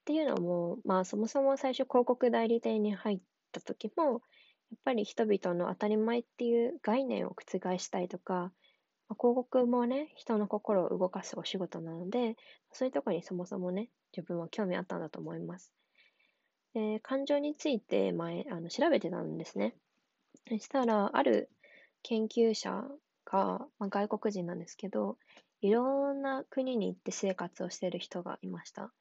[0.00, 3.20] っていうのも、まあそもそも最初広告代理店に入っ
[3.52, 4.20] た時も、やっ
[4.86, 8.54] ぱり人々の当たり前っていう概念を覆したいとか、
[9.10, 12.36] ま、広告もね、人の心を動かすお仕事なので、
[12.72, 15.74] そういうとこにそもそもね、自分は興味あったんだと思います。
[16.76, 19.74] で感情について前あの調べてたんですね。
[20.46, 21.48] そしたら、ある
[22.02, 22.84] 研究者
[23.24, 25.16] が、まあ、外国人なんですけど、
[25.62, 28.92] いろんな国に行って生活をしている人がいました。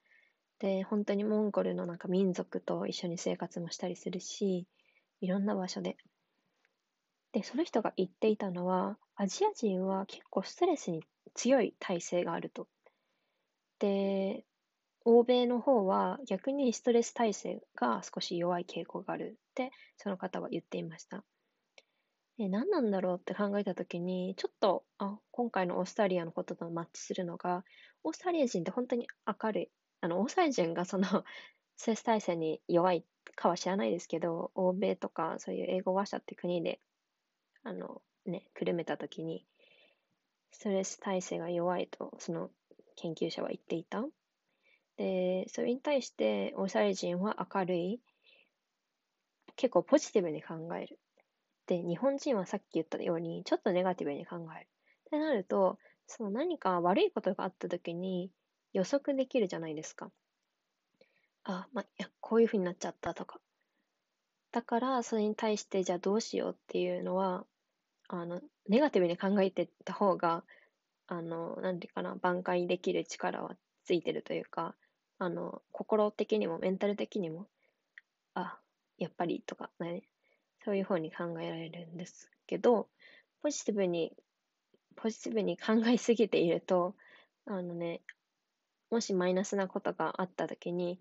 [0.59, 4.65] で、本当にモンゴルのなんか民族と一緒に生活もしたりするし、
[5.19, 5.97] いろんな場所で。
[7.33, 12.69] で、その人が言っていたのは、アジア人は結構ストレスに強い体制があると。
[13.79, 14.45] で、
[15.06, 21.24] 欧米の方は逆にストレス耐性が少し弱い傾向があるってその方は言っていました。
[22.38, 27.63] で何なんだろうって考えたときに、ちょっとあ今回のオーストラリアのこととマッチするのが、
[28.04, 29.70] オーストラリア人って本当に明るい。
[30.02, 31.08] あの、オーストラリア人がその、
[31.78, 36.82] ストレス耐性に弱いかは知らないですけど、欧米とかそういう英語話者って国で、
[37.63, 39.46] あの、ね、くるめたときに、
[40.52, 42.50] ストレス耐性が弱いと、その
[42.98, 44.06] 研究者は言っていた。
[44.97, 48.01] で、それに対して、オーストラリア人は明るい、
[49.55, 50.99] 結構ポジティブに考える。
[51.67, 54.67] で、日本人はさっき言ったように、ちょっとネガティブに考える。
[54.67, 54.69] っ
[55.10, 58.31] てなると、その何か悪いことがあったときに
[58.73, 60.12] 予測できるじゃないですか。
[61.43, 63.39] あ、まあ、いや、こういうふうになっちゃったとか。
[64.51, 67.45] だから、それに対して、じゃあどうしようっていうのは、
[68.08, 70.43] あの、ネガティブに考えてた方が、
[71.08, 74.75] あの、なんていうかな、挽回できる力はついてるというか、
[75.19, 77.47] あの、心的にもメンタル的にも、
[78.34, 78.60] あ、
[78.97, 80.04] やっぱりとか、ね、
[80.63, 82.89] そういうふうに考えられるんですけど、
[83.41, 84.15] ポジティブに
[84.95, 86.95] ポジティブに考えすぎていると、
[87.45, 88.01] あのね、
[88.89, 90.99] もしマイナスなことがあった時に、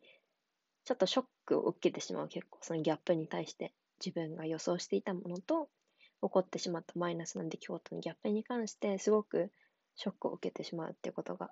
[0.84, 3.72] ちょっとショックを受けてしまう結構、そのギャップに対して、
[4.04, 5.68] 自分が予想していたものと、
[6.22, 9.50] 起こってしまったマイナスな出来事のギャップに関して、すごく
[9.94, 11.50] ショックを受けてしまうっていうことが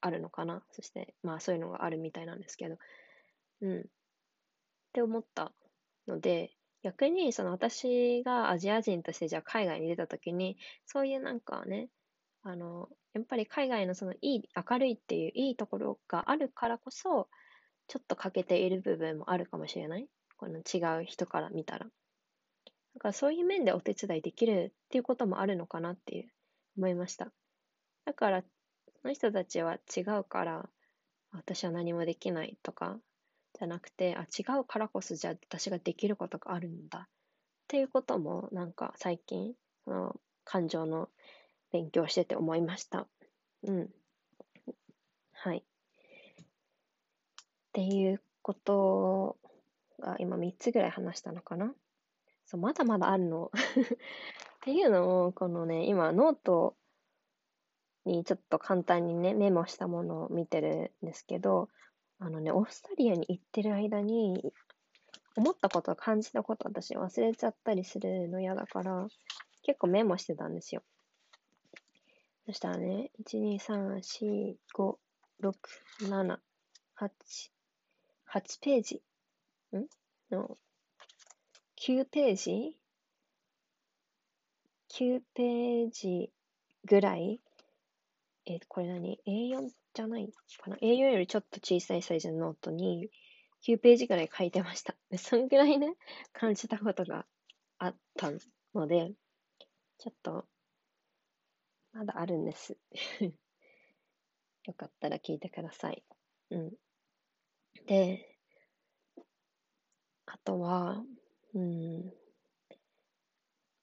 [0.00, 0.62] あるのかな？
[0.70, 2.76] そして、まあそういうのがあるみたいなんですけど、
[3.62, 3.80] うん。
[3.80, 3.82] っ
[4.92, 5.52] て思った
[6.06, 10.56] ので、逆にその私がアジア人としてじゃあ海外に出た時に、
[10.86, 11.90] そういうなんかね、
[12.42, 17.28] あの、やっぱり海外のそのいい、明るいっていういいところがあるからこそ、
[17.88, 20.08] ちょっと欠けている部分もあるかもしれない？
[20.36, 21.86] この違う人から見たら。
[21.86, 26.28] だからそういう面でお手伝いできるっていうこともあるのかなっていう
[26.76, 27.32] 思いました。
[28.04, 28.42] だから、
[29.06, 30.68] の人たちは違うから、
[31.32, 32.98] 私は何もできないとか、
[33.58, 37.08] じゃなくて、あ、違うからこそじゃあ私ができることがあるんだっ
[37.68, 41.08] ていうこともなんか最近、その感情の
[41.72, 43.06] 勉強してて思いました。
[43.62, 43.90] うん。
[45.32, 45.58] はい。
[45.58, 45.62] っ
[47.72, 49.36] ていうこと
[50.00, 51.72] が今3つぐらい話したのかな。
[52.44, 53.50] そう、まだまだあるの。
[53.54, 56.76] っていうのも、このね、今ノート
[58.06, 61.68] にちょっと簡単にね、メモしたものを見てるんですけど、
[62.18, 64.52] あのね、オーストリアに行ってる間に、
[65.36, 69.06] 思ったこと、感じたこと、私忘れちゃったりするの嫌だから、
[69.62, 70.82] 結構メモしてたんですよ。
[72.46, 74.96] そしたらね、1、2、3、4、5、
[75.42, 75.54] 6、
[76.08, 76.38] 7、
[76.96, 77.10] 8、
[78.32, 79.02] 8ページ？
[79.76, 79.84] ん？
[80.30, 80.56] の、
[81.76, 82.78] 9ページ
[84.94, 86.30] ?9 ページ
[86.84, 87.40] ぐらい
[88.46, 90.28] えこれ何 ?A4 じゃない
[90.62, 93.10] かな ?A4 よりちょっと小さいサイズのノートに
[93.66, 94.94] 9ページぐらい書いてました。
[95.10, 95.94] でそんぐらいね、
[96.32, 97.26] 感じたことが
[97.78, 98.30] あった
[98.74, 99.12] ので、
[99.98, 100.46] ちょっと、
[101.92, 102.78] まだあるんです。
[104.64, 106.04] よかったら聞いてください。
[106.50, 106.72] うん。
[107.86, 108.38] で、
[110.26, 111.04] あとは、
[111.54, 112.12] うん、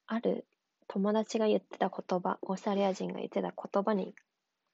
[0.06, 0.46] ある
[0.88, 4.14] 友達が言ってた言葉、オーストラリア人が言ってた言葉に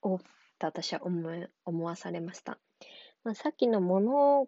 [0.01, 0.19] を
[0.59, 2.59] と私は思思わされました。
[3.23, 4.47] まあ、さっきのもの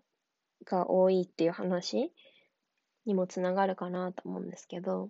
[0.66, 2.12] が多いっていう話
[3.06, 5.10] にもつながるかなと思うんですけど、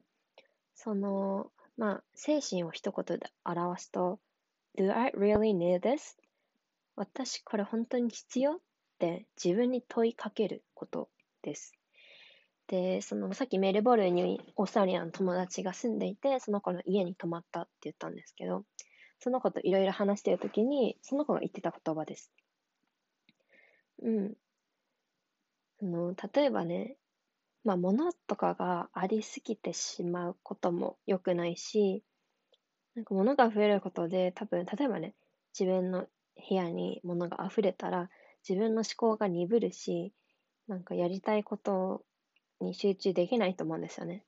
[0.76, 4.20] その、まあ、精神を一言で表すと、
[4.78, 6.16] Do I really need this?
[6.96, 8.60] 私これ本当に必要っ
[9.00, 11.10] て自分に問いかけること
[11.42, 11.74] です。
[12.68, 18.64] で、そのさっきメルボルンにオーストラリアの友達が住んでいて、その子の家に泊まったって言ったんですけど、
[19.22, 22.32] その子といろいろ話してるときに、その子が言ってた言葉です。
[24.02, 24.34] うん。
[25.82, 26.98] あの、例えばね、
[27.64, 32.04] まあ、物とかがありすぎてしまうことも良くないし、
[32.96, 35.14] なんか物が増えることで、多分、例えばね、
[35.58, 36.08] 自分の
[36.50, 38.10] 部屋に物が溢れたら、
[38.50, 40.14] 自分の思考が鈍るし、
[40.68, 42.04] なんかやりたいこと
[42.60, 44.24] に集中できないと思うんですよね。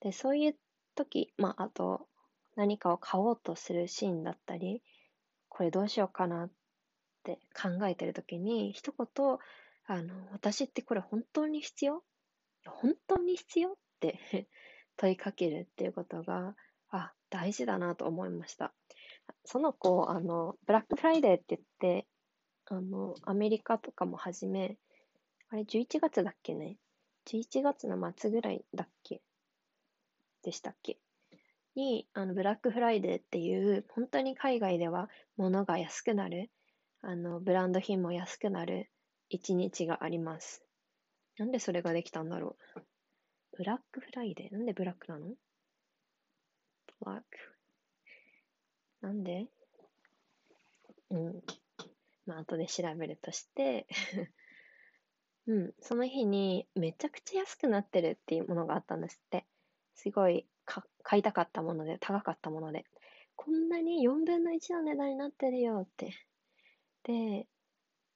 [0.00, 0.56] で、そういう
[0.96, 2.08] 時、まあ、あと、
[2.56, 4.82] 何かを買おうとするシーンだったり、
[5.48, 6.50] これどうしようかなっ
[7.22, 9.38] て考えてるときに、一言、
[9.86, 12.02] あの、私ってこれ本当に必要？
[12.66, 14.18] 本当に必要って
[14.96, 16.56] 問いかけるっていうことが、
[16.90, 18.74] あ、大事だなと思いました。
[19.44, 22.06] その子、あの、ブラックフライデーって言って、
[22.66, 24.78] あの、アメリカとかもはじめ、
[25.48, 26.78] あれ11月だっけね
[27.26, 29.22] ?11 月の末ぐらいだっけ？
[30.42, 30.98] でしたっけ？
[31.76, 36.50] に、あの、ブラックフライデーっていう、本当に海外では物が安くなる、
[37.02, 38.90] あの、ブランド品も安くなる
[39.28, 40.64] 一日があります。
[41.38, 42.80] なんでそれができたんだろう？
[43.58, 45.28] ブラックフライデーなんでブラックなの？
[47.00, 47.24] ブラック。
[49.02, 49.46] なんで？
[51.10, 51.42] うん。
[52.26, 53.86] まあ、後で調べるとして
[55.46, 59.46] うん、その日にめちゃくちゃ安くなってるっていうものがあったんですって。
[59.94, 60.46] すごい
[61.02, 62.84] 買いたかったもので、高かったもので、
[63.36, 66.12] こんなに4分の1の値段になってるよって。
[67.04, 67.46] で、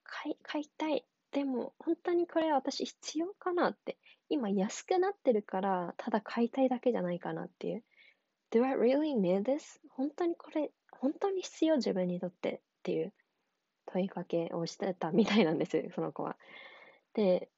[0.03, 1.05] 買い、買いたい。
[1.31, 3.97] でも、本当にこれ私必要かなって。
[4.29, 7.85] 今安くなってるから、ただ買いたいだけじゃないかなっていう。
[8.51, 9.81] Do I really need this?
[9.91, 13.13] 本当にこれ、本当に必要自分にとってっていう
[13.87, 16.37] 問いかけをしてたみたいなんですよ、その子は。
[17.15, 17.49] で、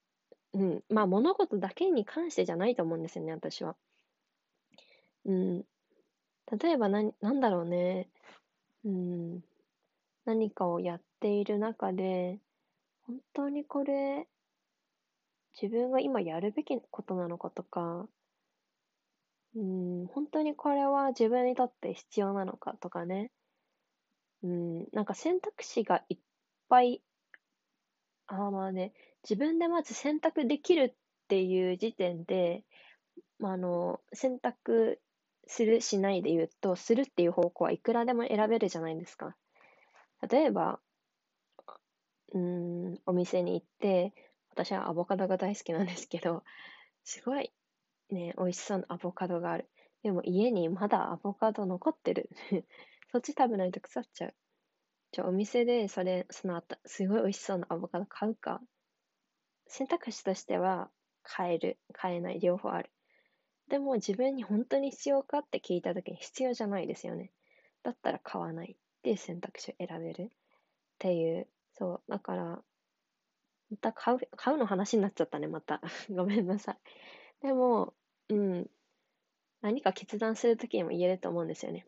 [0.52, 3.76] うん、まあ物事だけに関してじゃないと思うんですよね、私は。
[5.25, 5.65] うん。
[6.61, 8.09] 例えばな、なんだろうね。
[8.85, 9.41] うん。
[10.25, 12.39] 何かをやっている中で、
[13.03, 14.29] 本当にこれ、
[15.61, 18.09] 自分が今やるべきことなのかとか、
[19.55, 23.31] うん、本当にこれは自分にとって必要なのかとかね。
[24.43, 26.19] うん、なんか選択肢がいっ
[26.69, 27.03] ぱい、
[28.27, 28.93] あまあね、
[29.25, 30.95] 自分でまず選択できるっ
[31.29, 32.65] ていう時点で、
[33.39, 35.01] まあ、あの、選択
[35.46, 39.37] する、しないで言うと、するっていう方向はいくらでも選べるじゃないですか。
[40.28, 40.81] 例えば、
[42.35, 44.14] うん、お店に行って、
[44.50, 46.42] 私はアボカドが大好きなんですけど、
[47.05, 47.52] すごい
[48.11, 49.68] ね、美味しそうなアボカドがある。
[50.02, 52.31] でも家にまだアボカド残ってる。
[53.12, 54.35] そっち食べないと腐っちゃう。
[55.12, 58.61] じゃあお店でそれ、そのあた、すごい美味しそうなアボカド買うか。
[59.66, 60.90] 選択肢としては
[61.22, 62.90] 買える、買えない、両方ある。
[63.73, 67.31] でも自分に本当に必要かって聞いた時に必要じゃないですよね。
[67.83, 70.29] だったら買わないっていう選択肢を選べるっ
[70.99, 71.49] ていう。
[71.73, 72.11] そう。
[72.11, 72.63] だから、
[73.71, 75.81] また買う、買うの話になっちゃったね、また。
[76.15, 77.47] ごめんなさい。
[77.47, 77.95] でも、
[78.29, 78.71] うん。
[79.63, 81.87] 何か決断するときにも言えると思うんですよね。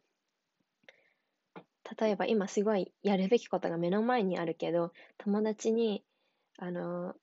[2.00, 6.02] 例えば今すごいやるべきことが目の前にあるけど、友達に、
[6.56, 7.14] あの、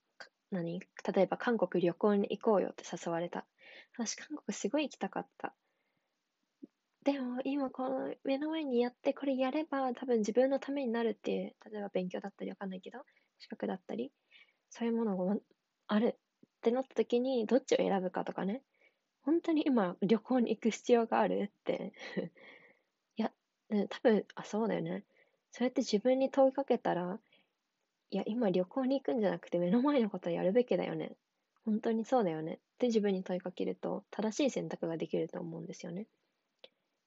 [0.51, 0.81] 何？
[0.81, 3.47] 例えば韓国旅行に行こうよって誘われた。
[3.93, 5.55] 私韓国すごい行きたかった。
[7.03, 12.99] でも今この目の前にやってこれやれば多分自分のためになるっていう、例えば勉強だったりわかんないけど、
[13.39, 14.11] 資格だったり、
[14.69, 15.35] そういうものが
[15.87, 16.19] あるっ
[16.61, 18.63] てなった時にどっちを選ぶかとかね。
[19.23, 21.93] 本当に今旅行に行く必要があるって
[23.17, 23.31] いや、
[23.89, 25.05] 多分、あ、そうだよね。
[25.51, 27.19] そうやって自分に問いかけたら、
[28.11, 31.17] いや、今旅行に行くんじゃなくて目の前のことをやるべきだよね。
[31.65, 32.53] 本当にそうだよね。
[32.53, 36.07] って自分に問いかけると、正しい選択ができると思うんですよね。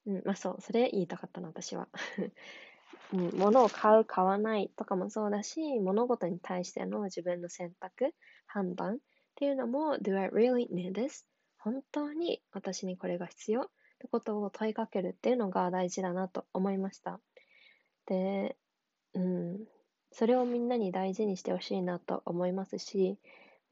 [0.06, 1.88] うん、まあそう、それ言いたかったな、私は。
[3.12, 8.14] うん、物を買う、買わないとかもそうだし、物事に対しての自分の選択、
[8.46, 8.98] 判断っ
[9.34, 11.26] ていうのも、Do I really need this?
[11.58, 13.62] 本当に私にこれが必要？
[13.62, 13.66] っ
[13.98, 17.20] てことを問いかけるっていうのが大事だなと思いました。
[18.06, 18.56] で、
[19.14, 19.64] うん、
[20.12, 23.18] それをみんなに大事にしてほしいなと思いますし、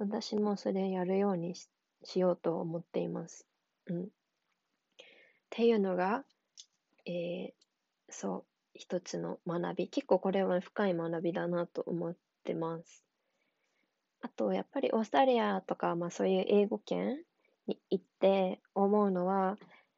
[0.03, 3.47] 私もそれやるようにしようと思っています。
[3.87, 4.03] うん。
[4.03, 4.07] っ
[5.51, 6.25] ていうのが、
[7.07, 7.53] えー、
[8.09, 9.89] そう、一つの学び。
[9.89, 13.05] 結構これは深い学びだなと思ってます。
[14.23, 17.23] あと、やっぱりオーストラリアとか、まあそういう英語圏
[17.69, 19.57] に行って思うのは、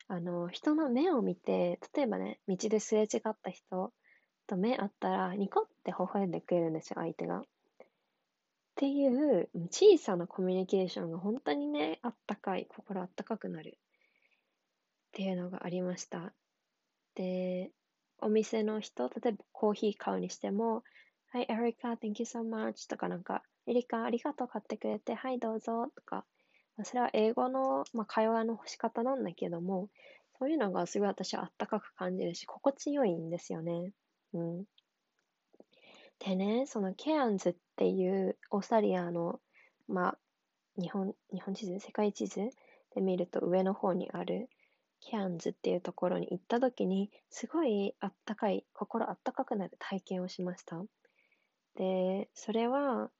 [0.08, 3.94] あの、人の目を見て、例えばね、道ですれ違った人
[4.46, 7.42] と目あったら、ニコって微笑んでくれるんですよ、相手が。
[8.74, 13.80] っていう小さなコミュニケーションが本当にね、あったかい、心あったかくなるっ
[15.12, 16.32] ていうのがありました。
[17.14, 17.70] で、
[18.18, 20.82] お店の人、例えばコーヒー買うにしても、
[21.28, 26.24] はい、エリカ、thank you so much とかなんか、エリカ、ありがとう買ってくれて、はい、どうぞとか、
[26.82, 29.88] それは英語の、まあ、会話の仕方なんだけども、
[30.40, 33.92] そういうのがすごい私はあったかく感じるし、心地よいんですよね。
[34.32, 34.64] うん。
[36.24, 39.40] でね、そのケアンズっていうオーストラリアの、
[39.88, 40.18] まあ、
[40.80, 42.40] 日本、日本地図、世界地図
[42.94, 44.48] で見ると上の方にある
[45.02, 50.82] ケアンズっていうところに行った時に、すごいあったかい、心あったかくなる体験をしました。
[51.76, 53.10] で、それは、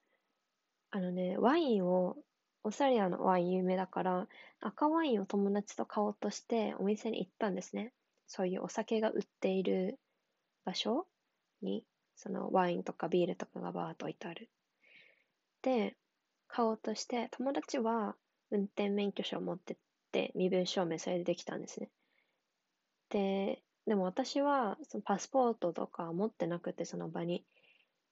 [0.91, 2.17] あのね、ワインを、
[2.63, 4.29] オーストラリアのワイン有名だから、
[4.61, 7.93] 赤ワインを友達と買おうとしてお店に行ったんですね。
[8.27, 9.99] そういうお酒が売っている
[10.65, 11.07] 場所
[11.61, 11.85] に
[12.17, 14.49] そのワインとかビールとかがバーっと置いてある。
[15.63, 15.97] で、
[16.49, 18.15] 買おうとして、友達は
[18.51, 19.77] 運転免許証を持ってっ
[20.13, 21.91] て、身分証明それでできたんですね。
[23.11, 27.45] で、でも私はそのパスポートとか持ってなくて、その場に。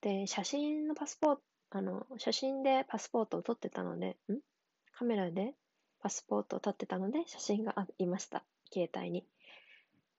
[0.01, 4.39] で、写真のパスポート、あの、写真でパスポートを撮ってたので、ん？
[4.91, 5.53] カメラで
[6.01, 8.43] パスポートを撮ってたので、写真がありました。
[8.71, 9.25] 携帯に。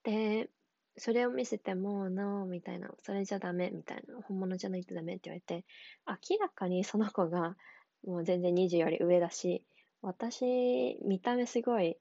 [0.03, 0.49] で、
[0.97, 5.65] それを見せても、No, みたいな、それじゃダメ、みたいな、本物じゃないとダメって言われて、
[6.07, 7.57] 明らかにその子が、
[8.05, 9.65] もう全然20より上だし、
[10.03, 11.97] 私、見た目すごい、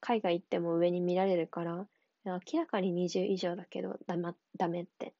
[0.00, 1.86] 海外行っても上に見られるから、
[2.24, 5.14] 明らかに20以上だけど、だま、ダメって。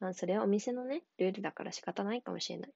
[0.00, 2.70] あ、それはお店のね、ルールだから仕方ないかもしれない。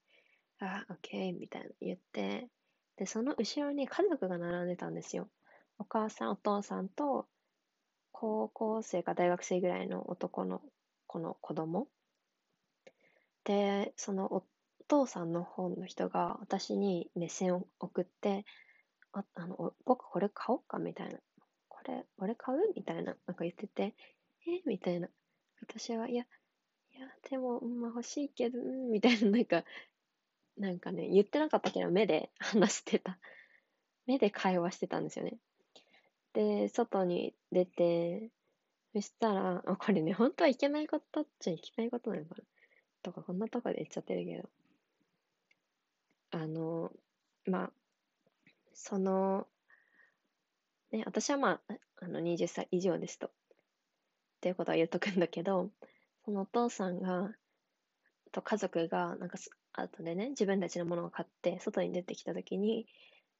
[0.60, 2.48] あ、オッケー、みたいな言って、
[2.96, 5.28] で、その後ろに家族が並んでたんですよ。
[5.78, 7.26] お母さん、お父さんと、
[8.18, 10.62] 高校生か大学生ぐらいの男の
[11.06, 11.86] 子の子供
[13.44, 14.42] で、そのお
[14.88, 18.46] 父さんの方の人が私に目線を送って、
[19.12, 21.18] あ、あの、僕これ買おうかみたいな。
[21.68, 22.58] これ、俺買う？
[22.74, 23.94] みたいな、なんか言ってて、
[24.46, 24.62] え？
[24.64, 25.08] みたいな。
[25.60, 26.24] 私は、いや、
[26.96, 29.62] いや、でも、まあ欲しいけど、うん、みたいな、なんか、
[30.56, 33.18] なんかね、言ってなかったけど、目で話してた。
[34.06, 35.36] 目で会話してたんですよね。
[36.36, 38.30] で、外に出て、
[38.92, 42.44] そしたら、あ、これね、本当はいけないことっちゃいけないことなのかな。
[43.02, 44.48] とか、こんなとこで言っちゃってるけど。
[46.32, 46.92] あの、
[47.46, 47.70] まあ、
[48.74, 49.46] その、
[50.92, 53.28] ね、私はまあ、あの、20歳以上ですと。
[53.28, 53.30] っ
[54.42, 55.70] ていうことは言っとくんだけど、
[56.26, 57.30] そのお父さんが、
[58.30, 59.38] と家族が、なんか、
[59.72, 62.86] 後でね、自分たちのものを買って、外に出てきたときに、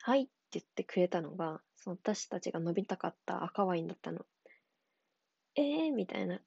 [0.01, 4.25] はいっって言ってくれたのが、その私たちが飲みたかった赤ワインだったの。
[5.57, 6.41] えーみたいな。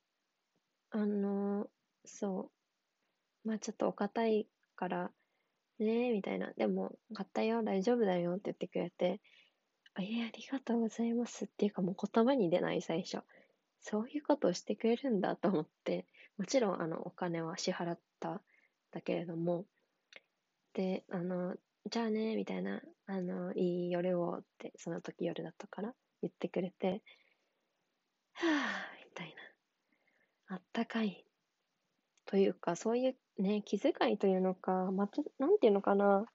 [0.91, 1.67] あのー、
[2.05, 2.51] そ
[3.45, 3.47] う。
[3.47, 5.11] まあちょっとお堅いから、
[5.79, 6.51] ねえ、みたいな。
[6.57, 9.21] でも、買ったよ、大丈夫だよって言ってくれて、
[9.93, 13.19] あ、いえ、ありがとうございますっていうかもう言葉に出ない最初。
[13.81, 16.05] そういうことをしてくれるんだと思って、
[16.37, 18.41] もちろんあのお金は支払った
[18.91, 19.65] だけれども、
[20.73, 21.55] で、あの、
[21.89, 27.01] じゃあね、みたいな、あの、いい夜をって、その時夜だったから言ってくれて、
[28.33, 29.35] はぁ、みたい
[30.47, 30.55] な。
[30.55, 31.25] あったかい。
[32.27, 36.27] というか、そういうね、気遣いというのか、また、なんていうのかな。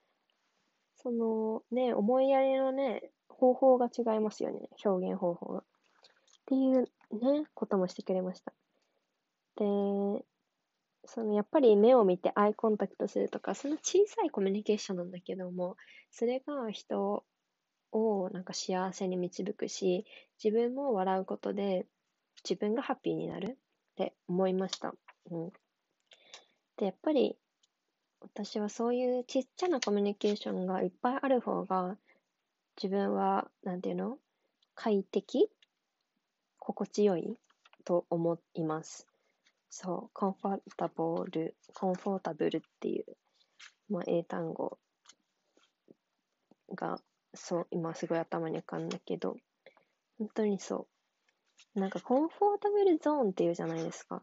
[0.96, 4.68] そのね、思いやりのね、方法が違いますよね。
[4.84, 5.60] 表現方法が。
[5.60, 5.62] っ
[6.46, 8.52] ていうね、こともしてくれました。
[9.54, 9.64] で、
[11.07, 15.76] そのやっぱり目を見てアイコンタクトするとか、その小さいコミュニケーションなんだけども、
[16.11, 17.24] それが人
[17.92, 20.07] をなんか幸せに導くし、
[20.42, 21.86] 自分も笑うことで
[22.48, 23.57] 自分がハッピーになるっ
[23.96, 24.94] て思いました。
[25.30, 25.50] うん。
[26.76, 27.36] で、やっぱり
[28.20, 31.96] 私はそういうちっちゃなコミュニケーションがいっぱいある方が
[32.76, 34.18] 自分は、なんていうの？
[34.74, 35.48] 快適？
[36.59, 37.36] 心地よい？
[37.84, 39.13] と思います。
[39.76, 43.16] そう、コンフォータブル、コンフォータブルっていう、
[43.88, 44.78] まあ、英単語
[46.76, 47.00] が、
[47.34, 49.36] そう、今すごい頭に浮かんだけど、
[50.16, 50.86] 本当にそ
[51.74, 51.80] う。
[51.80, 54.22] なんかコンフォータブルゾーンっていうじゃないですか。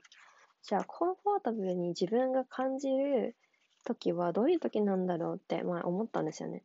[0.64, 3.36] じゃあ、コンフォータブルに自分が感じる
[3.84, 6.64] 時はどういう時なんだろうって、まあ、思ったんですよね。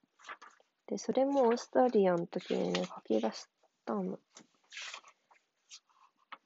[0.87, 3.49] で、それもオーストラリアの時にね、書き出し
[3.85, 4.21] たの。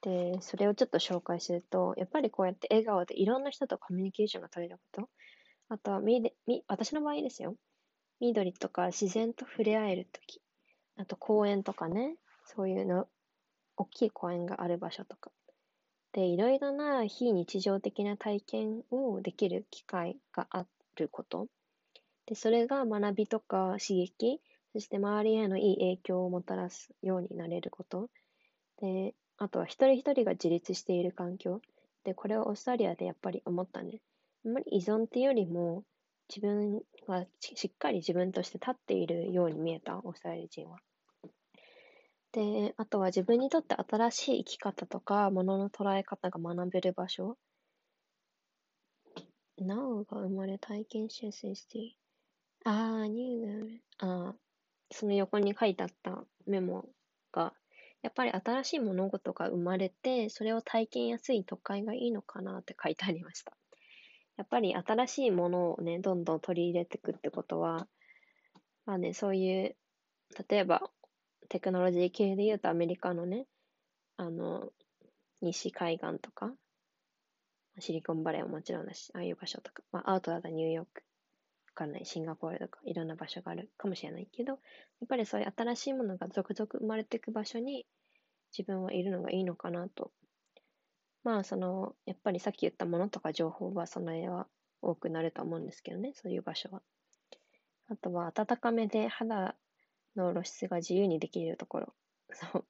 [0.01, 5.09] で、それをちょっと紹介すると、やっぱりこうやって笑顔でいろんな人とコミュニケーションが取れること。
[5.69, 7.55] あとはみでみ、私の場合ですよ。
[8.19, 10.41] 緑とか自然と触れ合えるとき。
[10.97, 13.07] あと公園とかね、そういうの、
[13.77, 15.31] 大きい公園がある場所とか。
[16.13, 21.47] で、いろいろな非日常的な体験をできる機会があること。
[22.25, 24.41] で、それが学びとか刺激、
[24.73, 28.09] そして周りへのいい影響をもたらすようになれること。
[28.81, 31.61] で、あとは一人一人が自立している環境。
[32.03, 33.99] で、これをオーストラリアでやっぱり思ったね。
[34.45, 35.83] あんまり依存っていうよりも、
[36.29, 40.77] 自分がしっかり自分として立っているように見えた、オーストラリア人は。
[42.33, 47.35] で、あとは自分にとって新しい生き方とか、ものの捉え方が学べる場所。
[49.57, 51.95] なおが生まれ体験しやすいして。
[52.63, 54.35] ああ、ニューが、ああ、
[54.91, 56.85] その横に書いてあったメモ
[57.31, 57.53] が
[58.01, 63.53] やっぱり新しい物事が生まれて、それを体験やすい都会がいいのかなって書いてありました。
[64.37, 67.87] やっぱり新しいものをね、どんどん取り入れていくってことは、
[68.85, 69.75] まあね、そういう、
[70.49, 70.89] 例えば
[71.49, 73.45] テクノロジー系で言うとアメリカのね、
[74.17, 74.69] あの、
[75.41, 76.53] 西海岸とか、
[77.79, 81.03] シリコンバレーはもちろんだし、ああいう場所とか、まあアウトだったニューヨーク、
[81.73, 84.59] かんない、シンガポールとか、いろんな場所があるかもしれないけど、やっ
[85.07, 87.85] ぱりそういう新しいものが続々生まれていく場所に
[88.57, 90.11] 自分はいるのがいいのかなと。
[91.23, 94.47] まあ、その、やっぱりさっき言ったものとか情報は、その絵は
[94.81, 96.81] 多くなると思うんですけどね、そういう場所は。
[97.87, 99.55] あとは、暖かめで肌
[100.15, 101.93] の露出が自由にできるところ。
[102.33, 102.65] そう。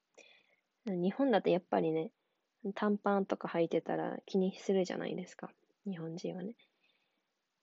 [0.85, 2.11] 日本だとやっぱりね、
[2.75, 5.49] 短パンとか履いてたら気にするじゃないですか。
[5.85, 6.55] 日本人はね。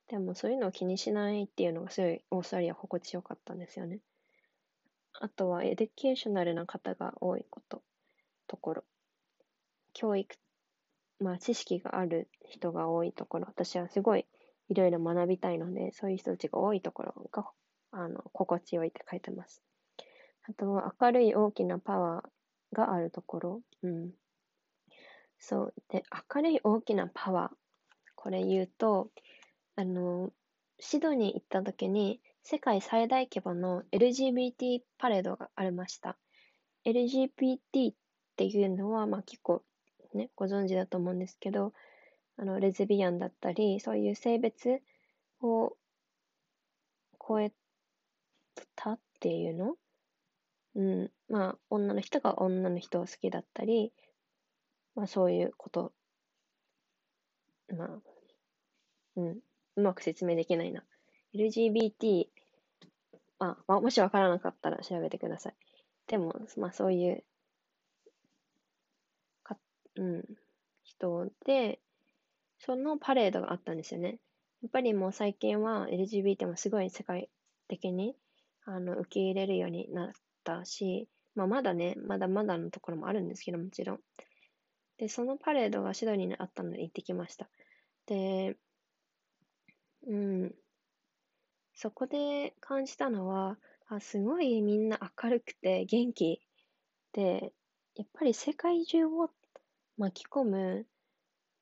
[0.08, 4.00] でもそういうのを気にしないっていうのがすごいオーストラリア心地よかったんですよね。
[5.20, 7.82] あとは educational な方が多いこと、
[8.46, 8.84] ところ。
[9.92, 10.36] 教育、
[11.20, 13.46] まあ知識がある人が多いところ。
[13.46, 14.26] 私はすごい
[14.68, 17.46] いろいろ学びたいので、そういう人たちが多いところが、
[17.90, 19.62] あの、心地よいって書いてます。
[20.48, 23.60] あとは明るい大きなパワーがあるところ。
[23.82, 24.10] うん。
[25.38, 25.74] そう。
[25.88, 26.02] で、
[26.34, 27.56] 明るい大きなパワー。
[28.14, 29.10] これ言うと、
[29.78, 30.32] あの、
[30.80, 36.18] シドニー行った時に、世界最大規模の LGBT パレードがありました。
[36.84, 37.94] LGBT っ
[38.34, 39.62] ていうのは、まあ結構
[40.14, 41.74] ね、ご存知だと思うんですけど、
[42.38, 44.80] あの、レズビアンだったり、そういう性別
[45.42, 45.76] を
[47.24, 47.52] 超え
[48.74, 49.76] たっていうの？
[50.74, 53.92] うん、まあ、女の人が女の人を好きだったり、
[54.96, 55.92] まあ、そういうこと、
[57.68, 57.98] まあ、
[59.14, 59.38] うん、
[59.78, 60.82] うまく説明できないな。
[61.34, 62.26] LGBT、
[63.38, 65.54] あ、まあ、もしわからなかったら調べてください。
[66.08, 67.22] でも、まあ、そういう、
[69.44, 69.56] か、
[69.94, 70.24] うん、
[70.82, 71.78] 人で、
[72.58, 74.18] そのパレードがあったんですよね。
[74.62, 77.30] やっぱりもう最近は LGBT もすごい世界
[77.68, 78.16] 的に
[78.64, 80.10] あの受け入れるようになっ
[80.42, 84.00] たし、まあ、まだね、まだまだのところもあるんですけど、もちろん。
[84.96, 87.48] で、そのパレードがシドニーにあったので行ってきました。
[88.06, 88.56] で、
[90.08, 90.54] うん、
[91.74, 96.40] そこで感じたのは、あすごいみんな明るくて元気
[97.12, 97.52] で、
[97.94, 99.30] やっぱり世界中を
[99.96, 100.86] 巻き込む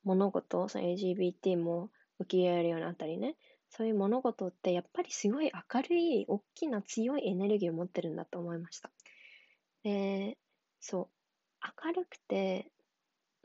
[0.04, 1.90] 物事、その LGBT も
[2.20, 3.36] 受け入れられるようなったりね、
[3.68, 8.90] そういう物事ってやっぱりすごい明るい、大きな強いエネルギーを持ってるんだと思いました。
[9.82, 10.38] で、
[10.80, 12.70] そう、明るくて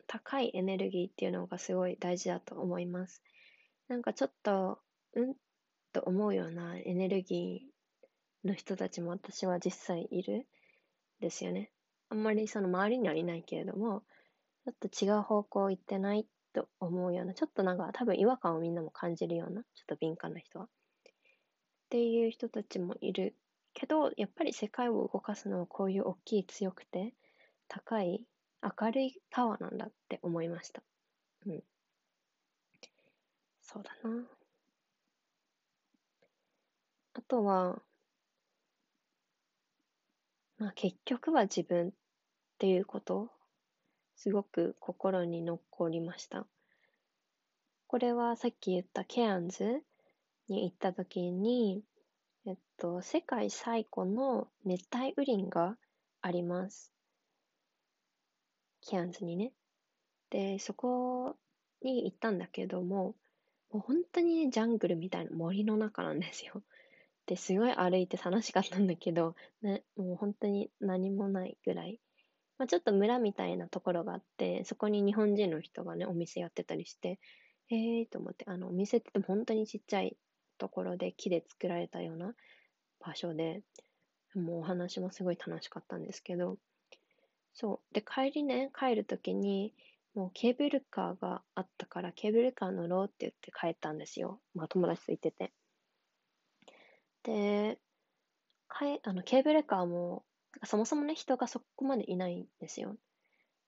[0.07, 3.21] 高いエネルギーっていうのがすごい大事だと思います。
[3.87, 4.79] なんかちょっと、
[5.16, 5.34] うん
[5.93, 10.47] と思うようなエネルギーの人たちも私は実際いる
[11.20, 11.72] ですよね。
[12.09, 14.03] あんまりその周りにはいないけれども、
[14.66, 20.66] ちょっと違う方向行ってないと思うような、ちょっとなんか多分違和感をみんなも感じるような、ちょっと敏感な人は。
[20.66, 20.68] っ
[21.89, 23.36] ていう人たちもいる
[23.74, 27.14] けど、やっぱり世界を動かすのはこういう大きい強くて
[27.68, 28.26] 高い
[28.62, 30.84] 明るいパワーなんだって思いました。
[31.45, 31.64] うん。
[33.62, 34.40] そうだな。
[37.14, 37.82] あとは、
[40.57, 41.91] まあ結局は自分っ
[42.57, 43.32] ていうこと
[44.16, 46.45] すごく心に残りました。
[47.88, 49.82] これはさっき言ったケアンズ
[50.47, 51.84] に行った時に、
[52.45, 55.76] えっと、世界最古の熱帯雨林が
[56.22, 56.91] あります。
[58.82, 59.53] ケアンズにね。
[60.30, 61.36] で、そこ
[61.82, 63.16] に行ったんだけども、
[63.72, 66.62] もう本当にね、ジャングルみたいな森の中なんですよ。
[67.26, 71.99] で、すごい歩いて楽しかったんだけど、 ね、もう本当に何もないぐらい
[72.61, 77.19] まあ、ちょっと村みたいなところがあって、そこに日本人の人がね、お店やってたりして、
[77.69, 80.15] へえーと思って、あの、お店って言っても本当にちっちゃい
[80.59, 82.36] ところで木で作られたような
[82.99, 83.63] 場所で、
[84.36, 86.59] もうお話もすごい楽しかったんですけど、
[87.55, 87.95] そう。
[87.95, 89.74] で、帰りね、帰るときに、
[90.13, 94.39] もうケーブルカーがあったから、ケーブルカー乗ろうって言って帰ったんですよ。
[94.53, 95.51] まあ友達と行ってて。
[97.24, 97.80] で、
[98.67, 100.24] かえあのケーブルカーも
[100.65, 102.97] そもそもね、人がそこまでいないんですよ。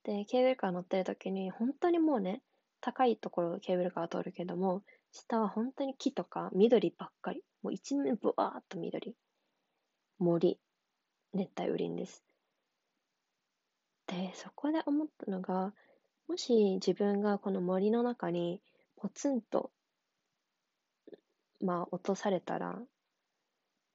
[0.04, 2.42] で、ケーブルカー乗ってる時に、本当にもうね、
[2.82, 7.44] 高いところケーブルカー通るけども、下は本当に木とか緑ばっかり。
[7.62, 9.16] もう一面ブワーっと緑。
[10.20, 10.60] 森。
[11.34, 12.24] 熱帯雨林です。
[14.08, 15.74] で、そこで思ったのが、
[16.28, 18.62] もし自分がこの森の中に
[18.98, 19.72] ポツンと、
[21.62, 22.78] まあ落とされたら、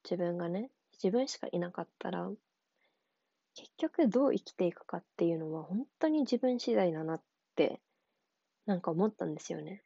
[0.09, 0.71] 自分がね、
[1.03, 2.29] 自分しかいなかったら、
[3.55, 7.21] 結局どう生きていくかっていうのは本当に自分次第だなっ
[7.57, 7.81] て
[8.67, 9.83] なんか思ったんですよね。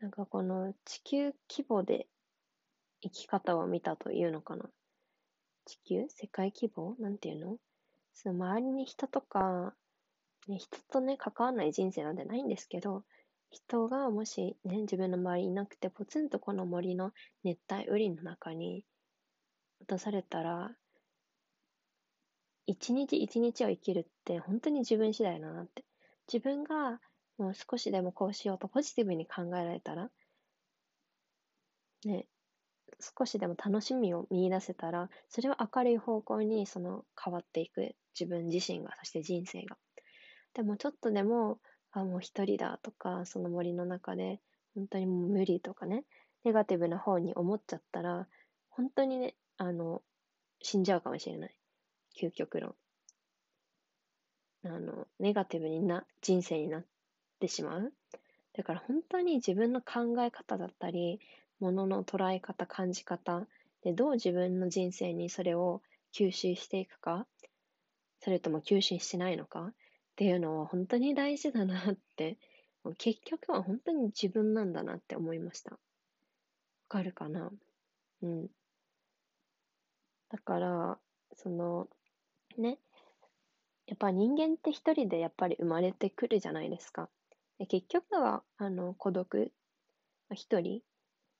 [0.00, 2.06] なんかこの地球規模で
[3.02, 4.64] 生き方を見たというのかな。
[5.64, 6.06] 地球？
[6.08, 6.96] 世界規模？
[6.98, 7.56] なんていうの？
[8.14, 9.74] その周りに人とか、
[10.48, 13.04] ね、人とね、関わらない人生なんてないんですけど、
[13.50, 17.12] 人がもしね、自分の周りいなくて、ポツンとこの森の
[17.44, 18.84] 熱帯雨林の中に
[19.80, 20.76] 落とされたら、
[22.66, 25.84] 一日一日を生きるって本当に自分次第だなって。
[26.32, 27.00] 自分が
[27.38, 30.10] もう少しでもこうしようとポジティブに考えられたら、
[32.04, 32.26] ね、
[33.00, 39.76] 少しでも楽しみを見出せたら、それは明るい方向にその変わっていく自分自身が、そして人生が。
[40.54, 41.60] でもちょっとでも、
[41.92, 44.40] あ、もう一人だとか、その森の中で、
[44.74, 46.04] 本当にもう無理とかね、
[46.44, 48.26] ネガティブな方に思っちゃったら、
[48.70, 50.02] 本当にね、あの、
[50.60, 51.54] 死んじゃうかもしれない。
[52.20, 52.74] 究極論。
[54.64, 56.84] あの、ネガティブにな、人生になっ
[57.40, 57.92] てしまう。
[58.54, 61.20] だから本当に自分の考え方だったり、
[61.60, 63.46] ものの捉え方、感じ方
[63.82, 65.82] でどう自分の人生にそれを
[66.12, 67.26] 吸収していくか、
[68.20, 69.74] それとも吸収しないのかっ
[70.16, 72.38] ていうのは本当に大事だなって、
[72.98, 75.72] 結局は本当に自分なんだなって思いました。
[75.72, 75.78] わ
[76.88, 77.50] かるかな？
[78.22, 78.48] うん。
[80.30, 80.98] だから、
[81.34, 81.88] その、
[82.58, 82.78] ね。
[83.86, 87.08] やっぱ人間って一人でやっぱり生まれてくるじゃないですか。
[87.58, 89.52] で結局は、あの、孤独、
[90.34, 90.82] 一人。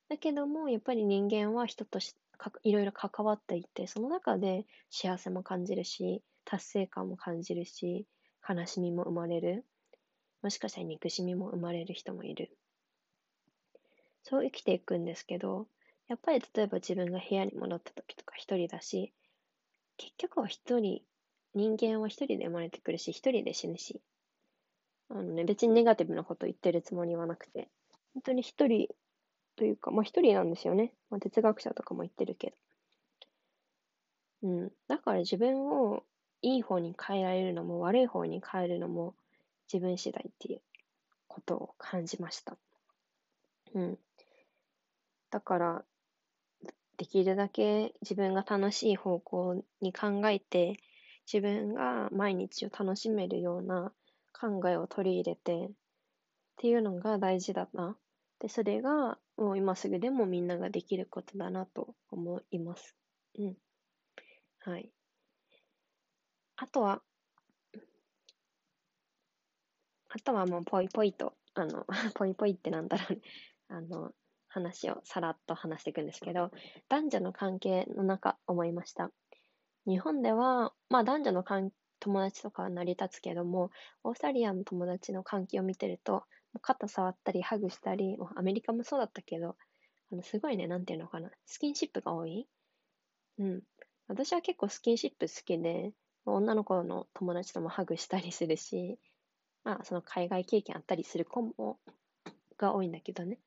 [0.09, 8.05] だけども、やっぱり人間は人としか、いろいろ関わっていて、その中で幸せも感じるし、達成感も感じるし、
[8.47, 9.65] 悲しみも生まれる。
[10.41, 12.55] もしかしたら憎しみも生まれる人もいる。
[14.23, 15.67] そう生きていくんですけど、
[16.07, 19.13] やっぱり例えば自分が部屋に戻った時とか一人だし、
[19.97, 21.01] 結局は一人、
[21.53, 24.01] 人間は一人で生まれてくるし、一人で死ぬし、
[25.09, 27.69] あのね、別にネガティブなこと言ってるつもりはなくて、
[28.13, 28.87] 本当に一人
[29.55, 30.93] というか、まあ一人なんですよね。
[31.09, 32.53] まあ、哲学者とかも言ってるけ
[34.41, 34.49] ど。
[34.49, 34.71] うん。
[34.87, 36.03] だから自分を
[36.41, 39.15] いい方に変えられるのも悪い方に変えるのも
[39.71, 40.61] 自分次第っていう
[41.27, 42.57] ことを感じました。
[43.73, 43.97] うん。
[45.31, 45.85] だから、
[46.97, 50.77] できるだけ自分が楽しい方向に考えて、
[51.31, 53.93] 自分が毎日を楽しめるような
[54.33, 55.71] 考えを取り入れてっ
[56.57, 57.97] ていうのが大事だな。
[58.39, 62.95] で、それがもう今すぐでもみんなができることだなと思います。
[63.37, 63.57] うん。
[64.59, 64.91] はい。
[66.57, 67.01] あとは、
[70.09, 71.85] あとはもうぽいぽいと、あの、
[72.15, 73.21] ぽいぽいってなんだろうね。
[73.69, 74.11] あの、
[74.57, 76.51] 話をさらっと話していくんですけど、
[76.89, 79.11] 男女の関係の中思いました。
[79.85, 83.71] 日本では、まあ男女の関友達とかは成り立つけども、
[84.03, 86.23] オーストラリアの友達の関係を見てると、
[86.61, 89.55] 肩触ったり、ハグしたり、アメリカもそうだったけど、
[90.11, 92.47] あの、すごいね、なんていうのかな、スキンシップが多い
[93.39, 93.61] うん。
[94.07, 95.91] 私は結構スキンシップ好きで、
[96.25, 98.99] 女の子の友達ともハグしたりするし、
[99.63, 101.79] まあ、その海外経験あったりする子も、
[102.57, 103.39] が多いんだけどね。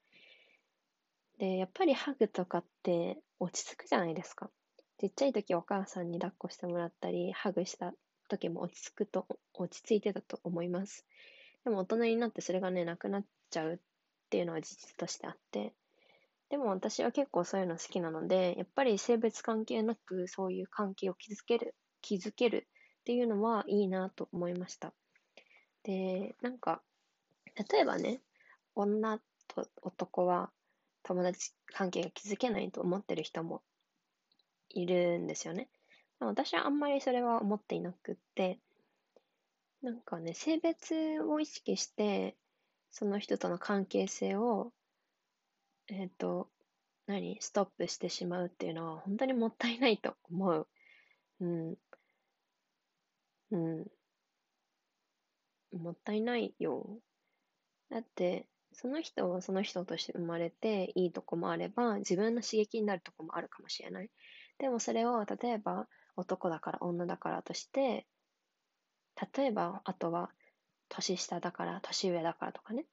[1.41, 4.51] で、やっぱりハグとかって落ち着くじゃないですか。
[4.99, 7.95] ちっちゃい時お母さんに抱っこしてもらったり、ハグした
[8.28, 11.07] 時も落ち着くと、落ち着いてたと思います。
[11.64, 13.78] でも大人になってそれがね、なくなっちゃうっ
[14.28, 15.72] ていうのは事実としてあって、
[16.51, 22.68] でも私は結構そういうの好きなので、やっぱり性別関係なくそういう関係を築ける、築ける
[23.01, 24.93] っていうのはいいなと思いました。
[25.84, 26.82] で、なんか、
[27.70, 28.20] 例えばね、
[28.74, 29.18] 女
[29.49, 30.51] と男は
[31.03, 33.62] 友達関係が築けないと思ってる人も
[34.68, 35.68] いるんですよね。
[36.18, 38.59] 私はあんまりそれは思っていなくって、
[39.82, 42.36] なんかね、性別を意識して、
[42.90, 44.72] その人との関係性を、
[45.88, 46.51] えっ、ー、と、
[47.07, 50.68] 何ストップしてしまうっていうのは本当にもったいないと思う。
[51.40, 51.76] うん。
[53.51, 53.86] うん。
[55.72, 57.01] もったいないよ。
[57.88, 64.11] だって、その人はその人として生まれていいとこもあれば、自分の刺激になるとこもあるかもしれない。
[64.59, 68.07] でもそれを、例えば、男だから女だからとして、
[69.37, 70.31] 例えば、あとは、
[70.89, 72.87] 年下だから、年上だからとかね、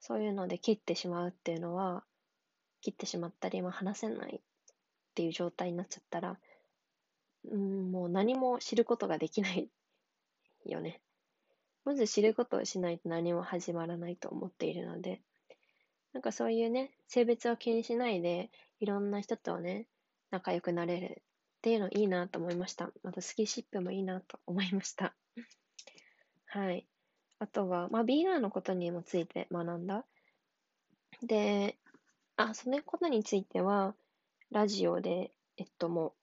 [0.00, 2.04] そういうので切ってしまうっていうのは、
[2.80, 4.40] 切ってしまったり、まあ、話せないっ
[5.14, 6.38] ていう状態になっちゃったら、
[7.50, 9.70] うん、もう何も知ることができない
[10.66, 11.00] よね。
[11.84, 15.20] まず知ることをしないと何も始まらないと思っているので、
[16.12, 19.86] なんかそういうね、性別を気にしないで、いろんな人とね、
[20.30, 22.90] 仲良くなれるっていうのいいなと思いました。
[23.02, 25.14] またスキンシップもいいなと思いました。
[26.46, 26.86] はい。
[27.38, 30.04] あとは、まあ、ビーガンのことにもついて学んだ。
[31.22, 31.76] で、
[32.36, 33.94] あ、そのことについては、
[34.50, 36.14] ラジオで、えっと、も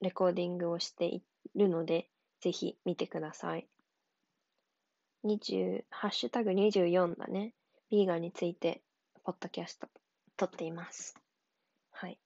[0.00, 1.22] う、レコーディングをしてい
[1.54, 2.08] るので、
[2.40, 3.66] ぜひ見てください。
[5.24, 7.52] 20、ハッシュタグ24だね。
[7.90, 8.82] ビーガンについて、
[9.24, 9.88] ポッドキャスト、
[10.36, 11.14] 撮っています。
[11.90, 12.18] はい。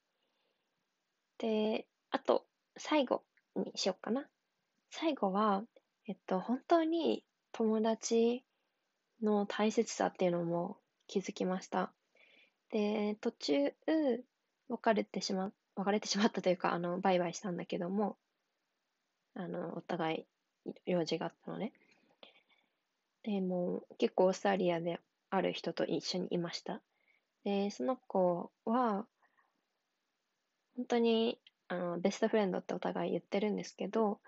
[1.39, 2.45] で、あと、
[2.77, 3.23] 最後
[3.57, 4.29] にしようかな。
[4.91, 5.65] 最後は、
[6.07, 8.45] えっと、本当に友達
[9.23, 10.77] の大切さっていうのも
[11.07, 11.93] 気づきました。
[12.71, 13.75] で、途中、
[14.69, 18.17] 別れてしま、別れてしまったというか、あの、バイバイしたんだけども、
[19.35, 20.27] あの、お互
[20.67, 21.73] い用事があったのね。
[23.25, 25.01] で、も結構オーストラリアで
[25.31, 26.81] ある人と一緒にいました。
[27.45, 29.07] で、その子は、
[30.77, 34.21] 本当に、あの、ベストフレンドってお互い言ってるんですけど、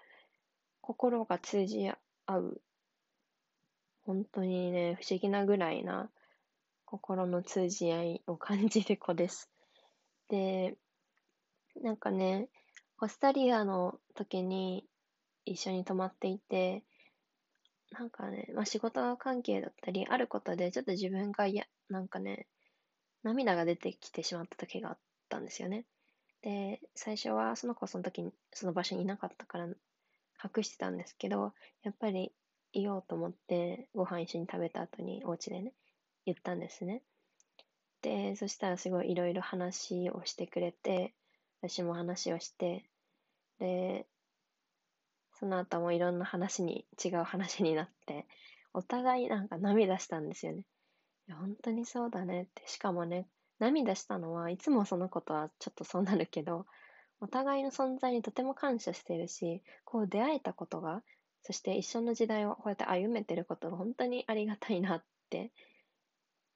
[0.81, 1.91] 心が通じ
[2.27, 2.61] 合う。
[4.05, 6.11] 本当にね、不思議なぐらいな
[6.85, 9.51] 心の通じ合いを感じる子です。
[10.29, 10.77] で、
[11.83, 12.49] なんかね、
[12.99, 14.87] コスタリアの時に
[15.45, 16.85] 一緒に泊まっていて、
[17.99, 22.49] なんかね、まあ、仕事関係だったり、あることでちょっと自分がいや、なんかね、
[23.23, 25.87] 涙が出てきてしまった時があったんですよね。
[26.43, 32.33] で、最初はその子その時に、その場所にいなかったから隠してたんですけど、やっぱり
[32.73, 35.73] いようと思ってご飯一緒に食べた後にお家でね、
[36.27, 37.03] 言ったんですね。
[38.03, 41.15] で、そしたらすごいいろいろ話をしてくれて、
[41.63, 42.85] 私も話をして、
[43.59, 44.07] で、
[45.45, 48.27] その後もいろんな話に、違う話になって、
[48.73, 50.65] お互いなんか涙したんですよね。
[51.29, 52.63] いや、本当にそうだねって。
[52.65, 53.29] しかもね、
[53.59, 56.65] 涙したのはいつもそのことはちょっとそうなるけど、
[57.21, 61.03] お互いの存在にとても感謝してるし、こう出会えたことが、
[61.43, 65.53] そして一緒の時代をこうやって歩めてることが本当にありがたいなって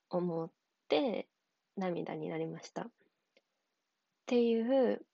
[0.08, 0.50] 思っ
[0.88, 1.28] て
[1.76, 2.84] 涙になりました。
[2.84, 2.90] っ
[4.24, 5.04] ていう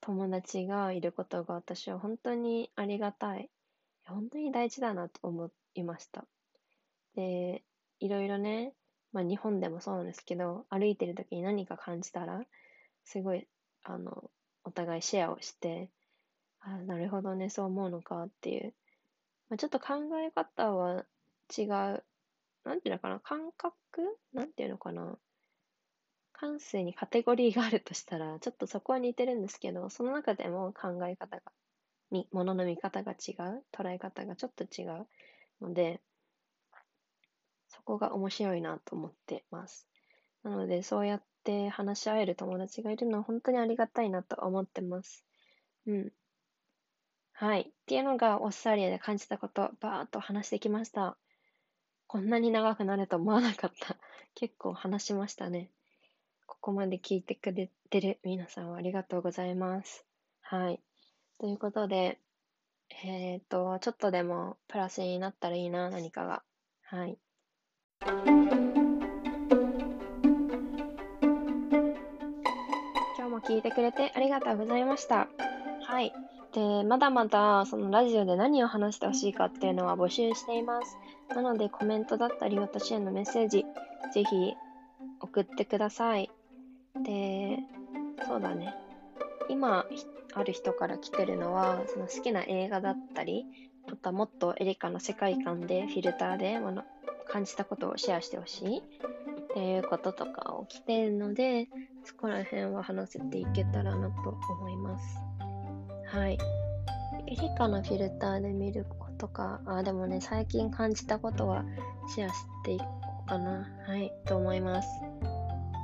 [0.00, 3.50] 友達がいることが私は本当にありがたい。
[4.06, 6.24] 本当に大事だなと思いました。
[7.14, 7.62] で、
[8.00, 8.72] いろいろね、
[9.12, 12.42] まあ日本でもそうなんですけど、歩いてる時に何か感じたら、
[13.04, 13.46] すごい、
[13.84, 14.30] あの、
[14.64, 15.90] お互いシェアをして、
[16.60, 18.74] あなるほどね、そう思うのかっていう。
[19.48, 21.04] まあ、ちょっと考え方は
[21.56, 22.04] 違う。
[22.64, 24.18] なんていうのかな感覚？
[24.34, 25.16] なんていうのかな
[26.38, 31.52] 感性にカテゴリーがあるとしたら、ちょっとそこは似てるんですけど、その中でも考え方が、
[32.12, 35.08] み、ものの見方が違う、捉え方がちょっと違う
[35.60, 36.00] ので、
[37.66, 39.88] そこが面白いなと思ってます。
[40.44, 45.26] なので、そうやって話し合える友達がいるのは本当にありがたいなと思ってます。
[45.86, 46.12] うん。
[47.32, 47.62] はい。
[47.62, 51.18] っていうのがオーストラリアで感じたこと、バーっと話してきました。
[52.06, 53.96] こんなに長くなると思わなかった。
[54.34, 55.72] 結構話しましたね。
[56.48, 60.04] ここまで聞いてくれてる皆さんはありがとうございます。
[60.40, 60.80] はい。
[61.38, 62.18] ということで、
[63.04, 66.42] えっ、ー、と、ちょっとでもプラスになったらいいな、何かが。
[66.84, 67.18] はい。
[73.18, 75.28] 今日も聞いてくれてありがとうございました。
[75.82, 76.14] はい。
[76.54, 80.96] で、まだまだそのラジオで何を話してほしいかっていうのは募集しています。
[81.28, 83.66] なのでコメントだったり私へのメッセージ、
[84.14, 84.54] ぜひ
[85.20, 86.30] 送ってください。
[87.02, 87.58] で、
[88.26, 88.74] そうだね。
[89.48, 89.86] 今
[90.34, 93.46] ある人から来てるのは、その好きな映画だったり、
[93.88, 96.84] またもっとエリカの世界観でフィルターでもの
[97.28, 98.82] 感じたことをシェアしてほしいっ
[99.54, 101.68] ていうこととかを来てるので、
[102.04, 105.18] そこら辺は話せていけたらなと思います。
[106.06, 106.38] はい。
[107.26, 111.64] エリカのフィルターで見ることか、あ、でもね、最近感じたことは
[112.14, 112.34] シェアし
[112.64, 112.86] ていこ
[113.26, 113.68] うかな。
[113.86, 114.88] はい、と思います。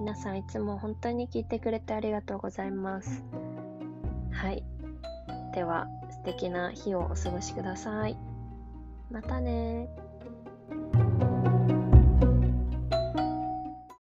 [0.01, 3.25] 皆さんいつも本当に聞いてくれてありがとうございます。
[4.33, 4.65] はい。
[5.55, 8.17] では、素敵な日をお過ごしください。
[9.11, 9.89] またね